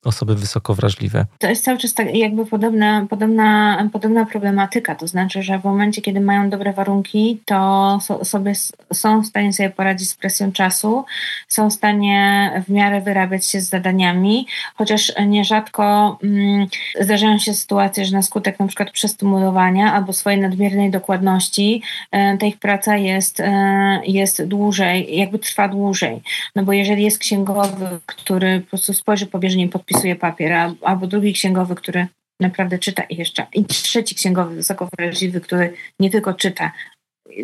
[0.04, 1.26] osoby wysoko wrażliwe.
[1.38, 6.02] To jest cały czas tak jakby podobna, podobna, podobna problematyka, to znaczy, że w momencie,
[6.02, 8.52] kiedy mają dobre warunki, to sobie
[8.92, 11.04] są w stanie sobie poradzić z presją czasu,
[11.48, 16.66] są w stanie w miarę wyrabiać się z zadaniami, chociaż nierzadko mm,
[17.00, 22.46] zdarzają się sytuacje, że na skutek na przykład przestymulowania albo swojej nadmiernej dokładności e, ta
[22.46, 26.22] ich praca jest, e, jest dłużej, jakby trwa dłużej.
[26.56, 31.32] No bo jeżeli jest księgowy, który po prostu spojrzy pobieżnie podpisuje podpisuje papier, albo drugi
[31.32, 32.06] księgowy, który
[32.40, 36.72] naprawdę czyta i jeszcze, i trzeci księgowy wysoko wrażliwy, który nie tylko czyta,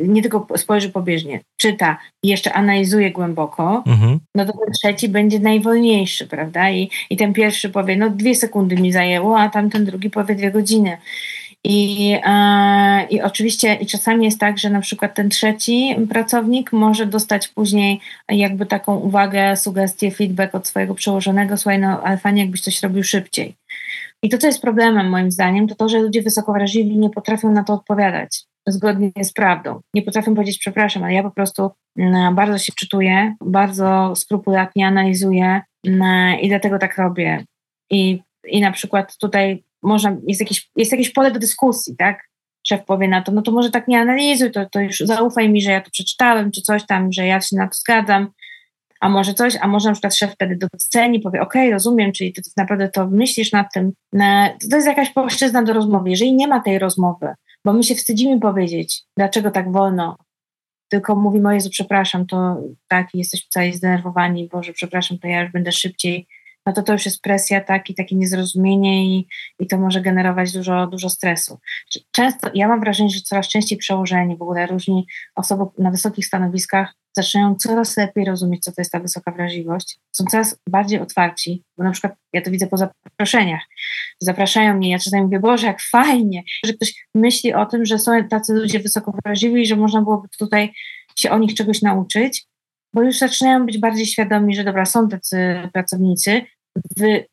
[0.02, 4.18] nie tylko spojrzy pobieżnie, czyta i jeszcze analizuje głęboko, mhm.
[4.34, 6.70] no to ten trzeci będzie najwolniejszy, prawda?
[6.70, 10.50] I, I ten pierwszy powie, no dwie sekundy mi zajęło, a tamten drugi powie dwie
[10.50, 10.98] godziny.
[11.64, 17.06] I, e, I oczywiście i czasami jest tak, że na przykład ten trzeci pracownik może
[17.06, 22.60] dostać później jakby taką uwagę, sugestię, feedback od swojego przełożonego, słuchaj, no ale fajnie jakbyś
[22.60, 23.56] coś robił szybciej.
[24.22, 27.52] I to, co jest problemem moim zdaniem, to to, że ludzie wysoko wrażliwi nie potrafią
[27.52, 29.80] na to odpowiadać zgodnie z prawdą.
[29.94, 31.70] Nie potrafią powiedzieć przepraszam, ale ja po prostu
[32.32, 35.60] bardzo się czytuję, bardzo skrupulatnie analizuję
[36.42, 37.44] i dlatego tak robię.
[37.90, 42.28] I, i na przykład tutaj można, jest jakieś, jest jakieś pole do dyskusji, tak?
[42.66, 45.62] Szef powie na to, no to może tak nie analizuj, to, to już zaufaj mi,
[45.62, 48.30] że ja to przeczytałem, czy coś tam, że ja się na to zgadzam,
[49.00, 52.32] a może coś, a może na przykład szef wtedy doceni, powie, okej, okay, rozumiem, czyli
[52.32, 53.92] ty naprawdę to myślisz nad tym.
[54.70, 56.10] To jest jakaś płaszczyzna do rozmowy.
[56.10, 60.16] Jeżeli nie ma tej rozmowy, bo my się wstydzimy powiedzieć, dlaczego tak wolno,
[60.88, 62.56] tylko mówimy, o Jezu, przepraszam, to
[62.88, 66.26] tak, jesteśmy cali zdenerwowani, Boże, przepraszam, to ja już będę szybciej,
[66.68, 69.28] no to to już jest presja, tak, i takie niezrozumienie i,
[69.60, 71.58] i to może generować dużo, dużo stresu.
[72.10, 76.94] Często, ja mam wrażenie, że coraz częściej przełożeni, w ogóle różni osoby na wysokich stanowiskach
[77.16, 81.84] zaczynają coraz lepiej rozumieć, co to jest ta wysoka wrażliwość, są coraz bardziej otwarci, bo
[81.84, 83.62] na przykład ja to widzę po zaproszeniach,
[84.20, 88.28] zapraszają mnie, ja czasami mówię, Boże, jak fajnie, że ktoś myśli o tym, że są
[88.28, 90.72] tacy ludzie wysoko wrażliwi że można byłoby tutaj
[91.16, 92.46] się o nich czegoś nauczyć,
[92.94, 96.42] bo już zaczynają być bardziej świadomi, że dobra, są tacy pracownicy,
[96.96, 97.26] wy,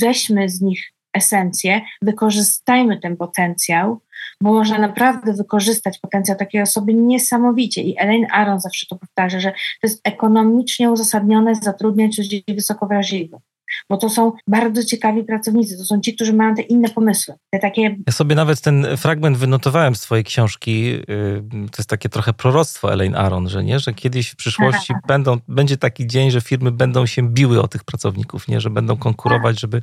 [0.00, 4.00] weźmy z nich esencję, wykorzystajmy ten potencjał,
[4.42, 7.82] bo można naprawdę wykorzystać potencjał takiej osoby niesamowicie.
[7.82, 13.47] I Elaine Aron zawsze to powtarza, że to jest ekonomicznie uzasadnione zatrudniać ludzi wysoko wrażliwych
[13.88, 17.34] bo to są bardzo ciekawi pracownicy, to są ci, którzy mają te inne pomysły.
[17.50, 17.96] Te takie...
[18.06, 22.92] Ja sobie nawet ten fragment wynotowałem z twojej książki, y, to jest takie trochę proroctwo
[22.92, 27.06] Elaine Aron, że nie, że kiedyś w przyszłości będą, będzie taki dzień, że firmy będą
[27.06, 29.60] się biły o tych pracowników, nie, że będą konkurować, tak.
[29.60, 29.82] żeby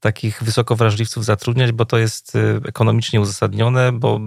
[0.00, 4.20] takich wysokowrażliwców zatrudniać, bo to jest y, ekonomicznie uzasadnione, bo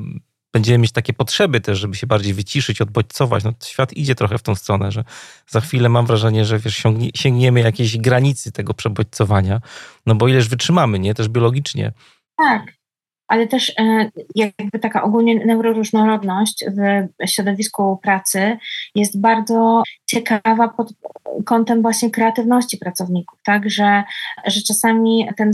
[0.54, 3.44] będziemy mieć takie potrzeby też, żeby się bardziej wyciszyć, odbodźcować.
[3.44, 5.04] No, świat idzie trochę w tą stronę, że
[5.48, 6.84] za chwilę mam wrażenie, że wiesz,
[7.16, 9.62] sięgniemy jakiejś granicy tego przebodźcowania,
[10.06, 11.14] no bo ileż wytrzymamy, nie?
[11.14, 11.92] Też biologicznie.
[12.38, 12.64] Tak,
[13.32, 18.58] ale też e, jakby taka ogólnie neuroróżnorodność w środowisku pracy
[18.96, 20.94] jest bardzo ciekawa pod
[21.46, 24.04] kątem właśnie kreatywności pracowników, tak, że,
[24.46, 25.52] że czasami ten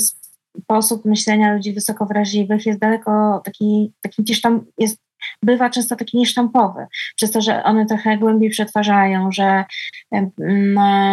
[0.64, 4.97] sposób myślenia ludzi wysoko wrażliwych jest daleko taki, taki gdzieś tam jest
[5.43, 9.66] bywa często taki niesztampowy, przez to, że one trochę głębiej przetwarzają, że,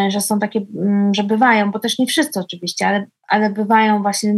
[0.09, 0.61] że są takie,
[1.13, 4.35] że bywają, bo też nie wszyscy oczywiście, ale, ale bywają właśnie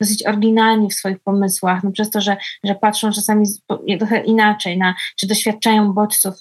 [0.00, 3.46] dosyć oryginalni w swoich pomysłach, no przez to, że, że patrzą czasami
[3.98, 6.34] trochę inaczej na, czy doświadczają bodźców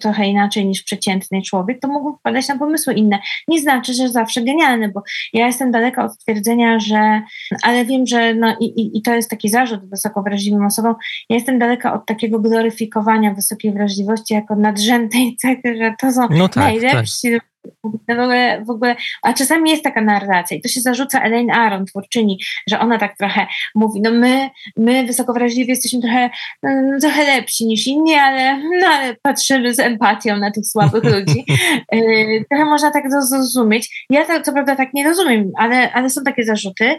[0.00, 3.18] trochę inaczej niż przeciętny człowiek, to mogą wpadać na pomysły inne.
[3.48, 7.22] Nie znaczy, że zawsze genialne, bo ja jestem daleka od stwierdzenia, że,
[7.62, 10.94] ale wiem, że no i, i, i to jest taki zarzut wysoko wrażliwym osobom,
[11.30, 16.48] ja jestem daleka od takiego gloryfikowania wysokiej wrażliwości jako nadrzędnej cechy, że to są no
[16.48, 17.53] tak, najlepsi tak
[17.84, 21.86] w ogóle, w ogóle, a czasami jest taka narracja i to się zarzuca Elaine Aron,
[21.86, 22.38] twórczyni,
[22.70, 26.30] że ona tak trochę mówi, no my, my wysoko wrażliwi jesteśmy trochę,
[26.62, 31.44] no, trochę lepsi niż inni, ale, no, ale patrzymy z empatią na tych słabych ludzi.
[31.92, 34.06] Yy, trochę można tak zrozumieć.
[34.10, 36.98] Ja to co prawda tak nie rozumiem, ale, ale są takie zarzuty,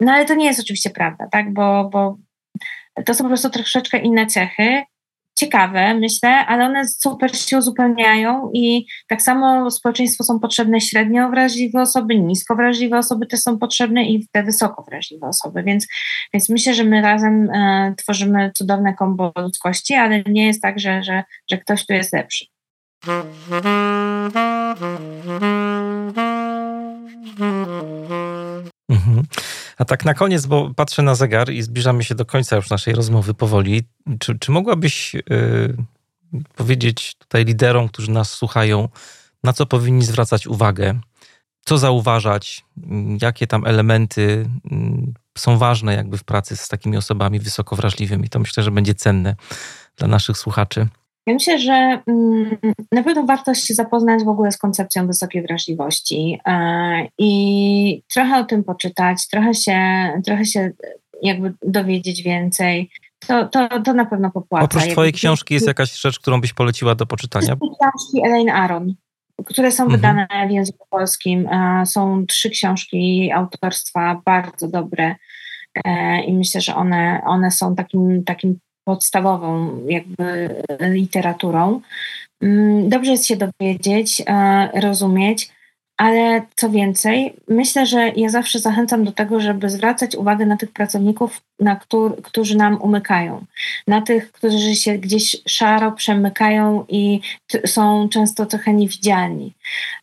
[0.00, 2.16] no ale to nie jest oczywiście prawda, tak, bo, bo
[3.06, 4.82] to są po prostu troszeczkę inne cechy
[5.34, 11.82] ciekawe, myślę, ale one super się uzupełniają i tak samo społeczeństwu są potrzebne średnio wrażliwe
[11.82, 15.86] osoby, nisko wrażliwe osoby też są potrzebne i te wysoko wrażliwe osoby, więc,
[16.32, 21.02] więc myślę, że my razem e, tworzymy cudowne kombo ludzkości, ale nie jest tak, że,
[21.02, 22.44] że, że ktoś tu jest lepszy.
[28.90, 29.22] Mhm.
[29.78, 32.94] A tak na koniec, bo patrzę na zegar i zbliżamy się do końca już naszej
[32.94, 33.82] rozmowy powoli.
[34.18, 35.76] Czy, czy mogłabyś yy,
[36.56, 38.88] powiedzieć tutaj liderom, którzy nas słuchają,
[39.44, 41.00] na co powinni zwracać uwagę?
[41.64, 42.64] Co zauważać?
[43.22, 44.78] Jakie tam elementy yy,
[45.38, 48.28] są ważne jakby w pracy z takimi osobami wysoko wrażliwymi?
[48.28, 49.36] To myślę, że będzie cenne
[49.96, 50.88] dla naszych słuchaczy.
[51.26, 52.56] Ja myślę, że mm,
[52.92, 58.44] na pewno warto się zapoznać w ogóle z koncepcją wysokiej wrażliwości e, i trochę o
[58.44, 59.78] tym poczytać, trochę się,
[60.24, 60.70] trochę się
[61.22, 62.90] jakby dowiedzieć więcej.
[63.26, 64.64] To, to, to na pewno popłaca.
[64.64, 67.56] Oprócz twojej książki jest jakaś rzecz, którą byś poleciła do poczytania?
[67.56, 68.94] Książki Elaine Aron,
[69.44, 70.00] które są mhm.
[70.00, 71.48] wydane w języku polskim.
[71.48, 75.14] E, są trzy książki autorstwa bardzo dobre
[75.84, 81.80] e, i myślę, że one, one są takim, takim podstawową jakby literaturą.
[82.42, 85.53] Mm, dobrze jest się dowiedzieć, e, rozumieć,
[85.96, 90.72] ale co więcej, myślę, że ja zawsze zachęcam do tego, żeby zwracać uwagę na tych
[90.72, 93.44] pracowników, na któr, którzy nam umykają,
[93.86, 97.20] na tych, którzy się gdzieś szaro przemykają i
[97.66, 99.52] są często trochę niewidzialni.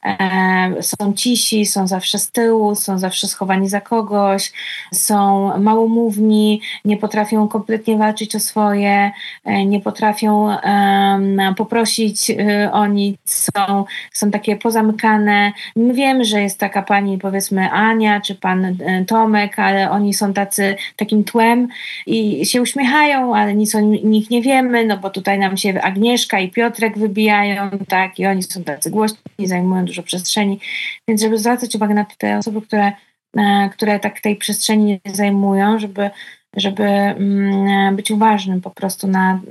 [0.06, 4.52] E, są cisi, są zawsze z tyłu, są zawsze schowani za kogoś,
[4.94, 9.12] są małomówni, nie potrafią kompletnie walczyć o swoje,
[9.46, 15.52] e, nie potrafią e, poprosić y, o nic, są, są takie pozamykane.
[15.82, 20.34] My wiemy, że jest taka pani, powiedzmy Ania czy pan e, Tomek, ale oni są
[20.34, 21.68] tacy takim tłem
[22.06, 26.40] i się uśmiechają, ale nic o nich nie wiemy, no bo tutaj nam się Agnieszka
[26.40, 30.60] i Piotrek wybijają, tak, i oni są tacy głośni, zajmują dużo przestrzeni,
[31.08, 32.92] więc żeby zwracać uwagę na te osoby, które,
[33.38, 36.10] e, które tak tej przestrzeni nie zajmują, żeby
[36.58, 39.42] żeby mm, być uważnym po prostu na,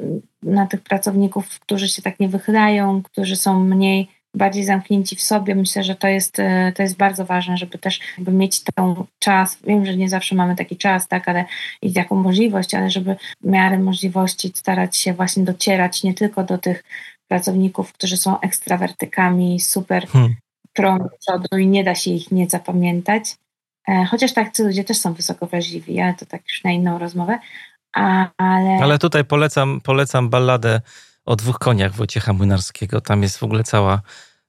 [0.42, 5.54] na tych pracowników, którzy się tak nie wychylają, którzy są mniej bardziej zamknięci w sobie.
[5.54, 9.58] Myślę, że to jest, e, to jest bardzo ważne, żeby też jakby mieć ten czas.
[9.64, 11.44] Wiem, że nie zawsze mamy taki czas, tak, ale
[11.82, 16.58] i taką możliwość, ale żeby w miarę możliwości starać się właśnie docierać nie tylko do
[16.58, 16.84] tych
[17.28, 20.34] pracowników, którzy są ekstrawertykami, super hmm.
[21.20, 23.36] przodu i nie da się ich nie zapamiętać.
[23.88, 26.98] E, chociaż tak, ci ludzie też są wysoko wrażliwi, ale to tak już na inną
[26.98, 27.38] rozmowę.
[27.96, 28.78] A, ale...
[28.82, 30.80] ale tutaj polecam, polecam balladę
[31.30, 33.00] o dwóch koniach Wojciecha Młynarskiego.
[33.00, 34.00] Tam jest w ogóle cała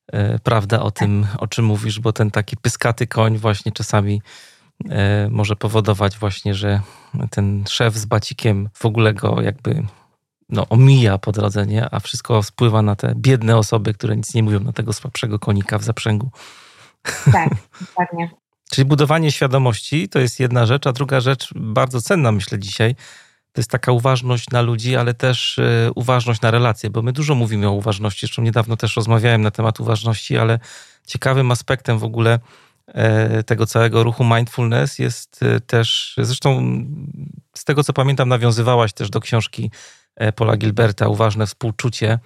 [0.07, 4.21] e, prawda o tym, o czym mówisz, bo ten taki pyskaty koń właśnie czasami
[4.89, 6.81] e, może powodować właśnie, że
[7.29, 9.83] ten szef z bacikiem w ogóle go jakby
[10.49, 11.93] no, omija po drodze, nie?
[11.93, 15.77] a wszystko wpływa na te biedne osoby, które nic nie mówią na tego słabszego konika
[15.77, 16.29] w zaprzęgu.
[17.31, 17.49] Tak,
[17.81, 18.29] dokładnie.
[18.71, 22.95] Czyli budowanie świadomości to jest jedna rzecz, a druga rzecz bardzo cenna, myślę, dzisiaj,
[23.53, 27.35] to jest taka uważność na ludzi, ale też e, uważność na relacje, bo my dużo
[27.35, 28.19] mówimy o uważności.
[28.19, 30.59] Zresztą niedawno też rozmawiałem na temat uważności, ale
[31.07, 32.39] ciekawym aspektem w ogóle
[32.87, 36.61] e, tego całego ruchu mindfulness jest e, też, zresztą
[37.55, 39.71] z tego co pamiętam, nawiązywałaś też do książki
[40.35, 42.19] Paula Gilberta, Uważne współczucie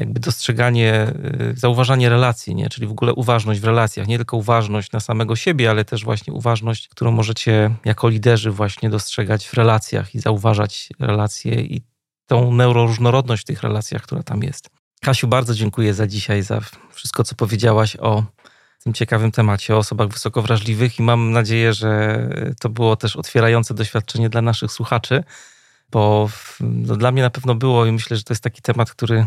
[0.00, 1.12] jakby dostrzeganie,
[1.52, 2.68] y, zauważanie relacji, nie?
[2.68, 6.32] czyli w ogóle uważność w relacjach, nie tylko uważność na samego siebie, ale też właśnie
[6.32, 11.82] uważność, którą możecie jako liderzy właśnie dostrzegać w relacjach i zauważać relacje i
[12.26, 14.70] tą neuroróżnorodność w tych relacjach, która tam jest.
[15.00, 16.60] Kasiu, bardzo dziękuję za dzisiaj, za
[16.92, 18.24] wszystko, co powiedziałaś o
[18.84, 22.18] tym ciekawym temacie, o osobach wysoko wrażliwych i mam nadzieję, że
[22.60, 25.24] to było też otwierające doświadczenie dla naszych słuchaczy
[25.92, 26.28] bo
[26.60, 29.26] no, dla mnie na pewno było i myślę, że to jest taki temat, który y,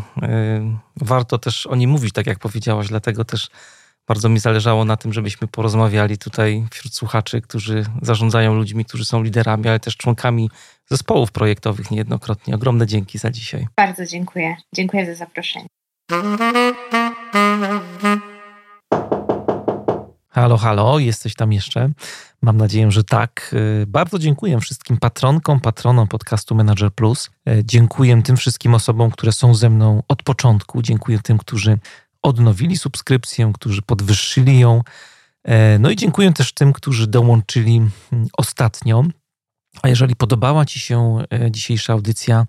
[0.96, 3.50] warto też o nim mówić, tak jak powiedziałaś, dlatego też
[4.06, 9.22] Bardzo mi zależało na tym, żebyśmy porozmawiali tutaj wśród słuchaczy, którzy zarządzają ludźmi, którzy są
[9.22, 10.50] liderami, ale też członkami
[10.90, 12.54] zespołów projektowych niejednokrotnie.
[12.54, 13.66] Ogromne dzięki za dzisiaj.
[13.76, 14.56] Bardzo dziękuję.
[14.74, 15.66] Dziękuję za zaproszenie.
[20.28, 21.88] Halo, halo, jesteś tam jeszcze?
[22.44, 23.54] Mam nadzieję, że tak.
[23.82, 27.30] Y, bardzo dziękuję wszystkim patronkom, patronom podcastu Manager Plus.
[27.48, 30.82] Y, dziękuję tym wszystkim osobom, które są ze mną od początku.
[30.82, 31.78] Dziękuję tym, którzy
[32.22, 34.82] odnowili subskrypcję, którzy podwyższyli ją.
[35.48, 39.04] Y, no i dziękuję też tym, którzy dołączyli mm, ostatnio.
[39.82, 41.18] A jeżeli podobała Ci się
[41.50, 42.46] dzisiejsza audycja,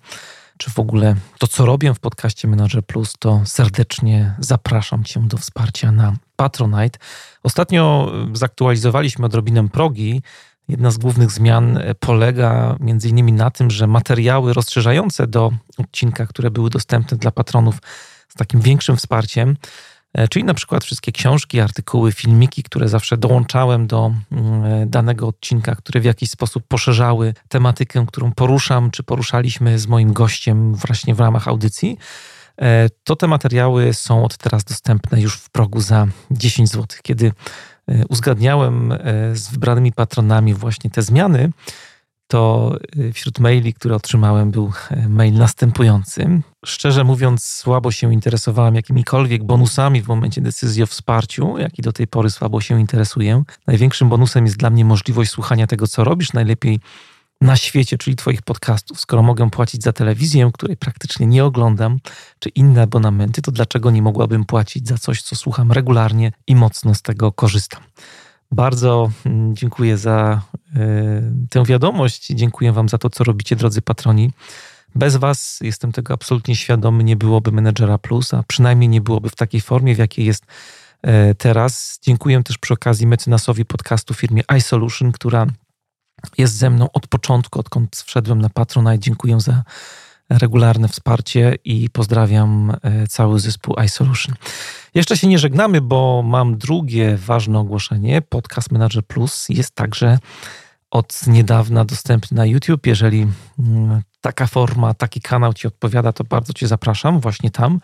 [0.58, 5.38] czy w ogóle to, co robię w podcaście Manager Plus, to serdecznie zapraszam Cię do
[5.38, 7.00] wsparcia na Patronite.
[7.44, 10.22] Ostatnio zaktualizowaliśmy odrobinę progi.
[10.68, 16.52] Jedna z głównych zmian polega między innymi na tym, że materiały rozszerzające do odcinka, które
[16.52, 17.76] były dostępne dla patronów
[18.28, 19.56] z takim większym wsparciem,
[20.16, 25.28] E, czyli na przykład wszystkie książki, artykuły, filmiki, które zawsze dołączałem do mm, e, danego
[25.28, 31.16] odcinka, które w jakiś sposób poszerzały tematykę, którą poruszam, czy poruszaliśmy z moim gościem właśnie
[31.16, 31.98] w ramach audycji.
[32.62, 36.88] E, to te materiały są od teraz dostępne już w progu za 10 zł.
[37.04, 37.32] Kiedy
[38.10, 38.94] uzgadniałem
[39.34, 41.52] z wybranymi patronami właśnie te zmiany,
[42.28, 42.72] to
[43.14, 46.42] wśród maili, które otrzymałem, był e, mail następujący.
[46.66, 51.94] Szczerze mówiąc, słabo się interesowałem jakimikolwiek bonusami w momencie decyzji o wsparciu, jak i do
[51.94, 53.44] tej pory słabo się interesuję.
[53.68, 56.80] Największym bonusem jest dla mnie możliwość słuchania tego, co robisz, najlepiej
[57.42, 59.00] na świecie, czyli Twoich podcastów.
[59.00, 62.00] Skoro mogę płacić za telewizję, której praktycznie nie oglądam,
[62.40, 66.96] czy inne abonamenty, to dlaczego nie mogłabym płacić za coś, co słucham regularnie i mocno
[66.96, 67.84] z tego korzystam?
[68.52, 70.42] Bardzo mm, dziękuję za
[70.76, 72.28] e, tę wiadomość.
[72.28, 74.32] Dziękuję Wam za to, co robicie, drodzy patroni.
[74.96, 79.36] Bez Was, jestem tego absolutnie świadomy, nie byłoby Managera Plus, a przynajmniej nie byłoby w
[79.36, 80.46] takiej formie, w jakiej jest
[81.02, 82.00] e, teraz.
[82.02, 85.48] Dziękuję też przy okazji mecenasowi podcastu firmie iSolution, która
[86.38, 89.00] jest ze mną od początku, odkąd wszedłem na Patronite.
[89.00, 89.64] Dziękuję za
[90.30, 94.36] regularne wsparcie i pozdrawiam e, cały zespół iSolution.
[94.94, 98.22] Jeszcze się nie żegnamy, bo mam drugie ważne ogłoszenie.
[98.22, 100.20] Podcast Manager Plus jest także
[100.92, 102.88] od niedawna dostępny na YouTube.
[102.88, 103.28] Jeżeli
[103.60, 107.80] mm, taka forma, taki kanał Ci odpowiada, to bardzo Cię zapraszam właśnie tam.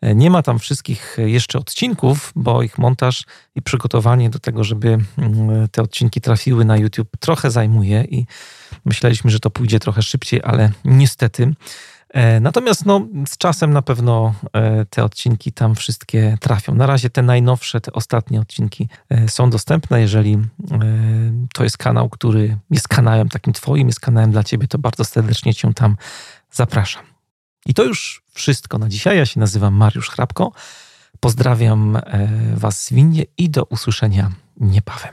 [0.00, 3.24] E, nie ma tam wszystkich jeszcze odcinków, bo ich montaż
[3.54, 8.26] i przygotowanie do tego, żeby mm, te odcinki trafiły na YouTube, trochę zajmuje i
[8.84, 11.54] myśleliśmy, że to pójdzie trochę szybciej, ale niestety.
[12.08, 16.74] E, natomiast no, z czasem na pewno e, te odcinki tam wszystkie trafią.
[16.74, 18.88] Na razie te najnowsze, te ostatnie odcinki
[19.26, 20.00] są dostępne.
[20.00, 20.38] Jeżeli
[21.54, 25.54] to jest kanał, który jest kanałem takim Twoim, jest kanałem dla Ciebie, to bardzo serdecznie
[25.54, 25.96] Cię tam
[26.50, 27.07] zapraszam.
[27.68, 29.16] I to już wszystko na dzisiaj.
[29.16, 30.52] Ja się nazywam Mariusz Hrabko.
[31.20, 35.12] Pozdrawiam e, Was zwinnie i do usłyszenia niebawem.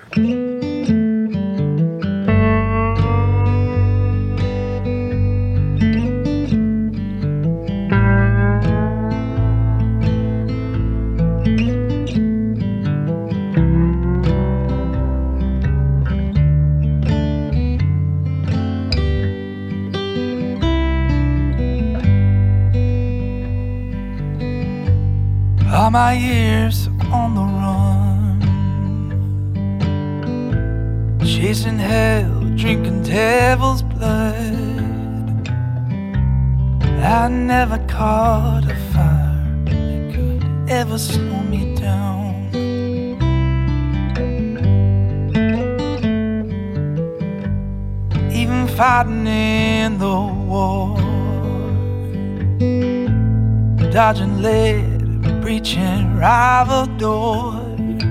[25.85, 28.41] All my years on the run,
[31.23, 35.47] chasing hell, drinking devil's blood.
[37.03, 42.49] I never caught a fire that could ever slow me down.
[48.31, 50.19] Even fighting in the
[50.49, 50.97] war,
[53.91, 54.94] dodging lead
[55.45, 58.03] breaching rival doors.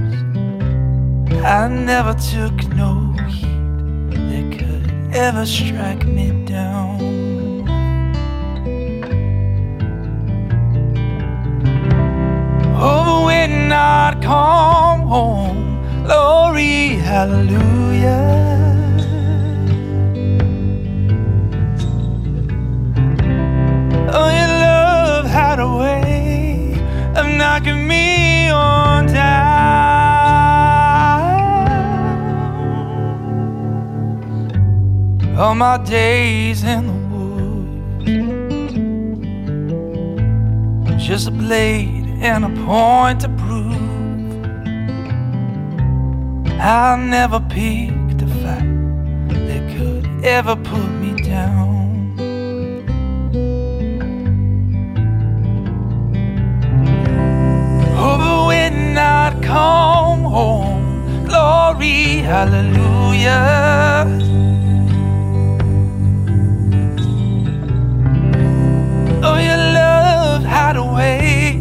[1.43, 7.01] I never took no heat that could ever strike me down.
[12.77, 18.31] Oh, when I'd come home, glory, hallelujah.
[24.19, 26.04] Oh, your love had a way
[27.39, 29.25] knocking me on down.
[35.37, 38.75] All my days in the woods,
[41.05, 43.75] just a blade and a point to prove.
[46.61, 51.84] I never picked a fight that could ever put me down.
[59.55, 61.25] home, home.
[61.29, 64.07] Glory, hallelujah.
[69.27, 71.55] Oh, your love had a way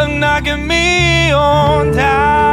[0.00, 2.45] of knocking me on down.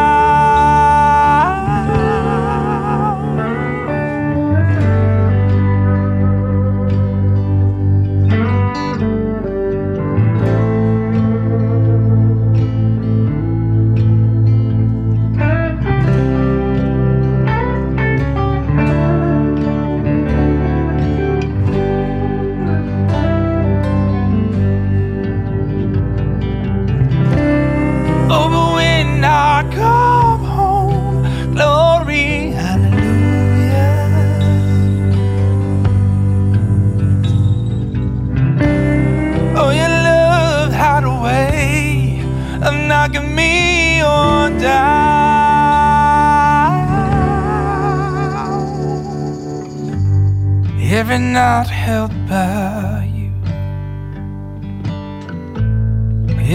[51.04, 53.34] Every night held by you.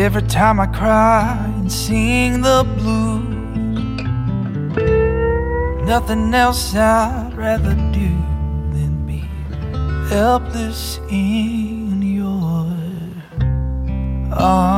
[0.04, 3.26] Every time I cry and sing the blues,
[5.86, 8.11] nothing else I'd rather do
[8.72, 9.22] than be
[10.09, 12.72] helpless in your
[14.32, 14.77] arms.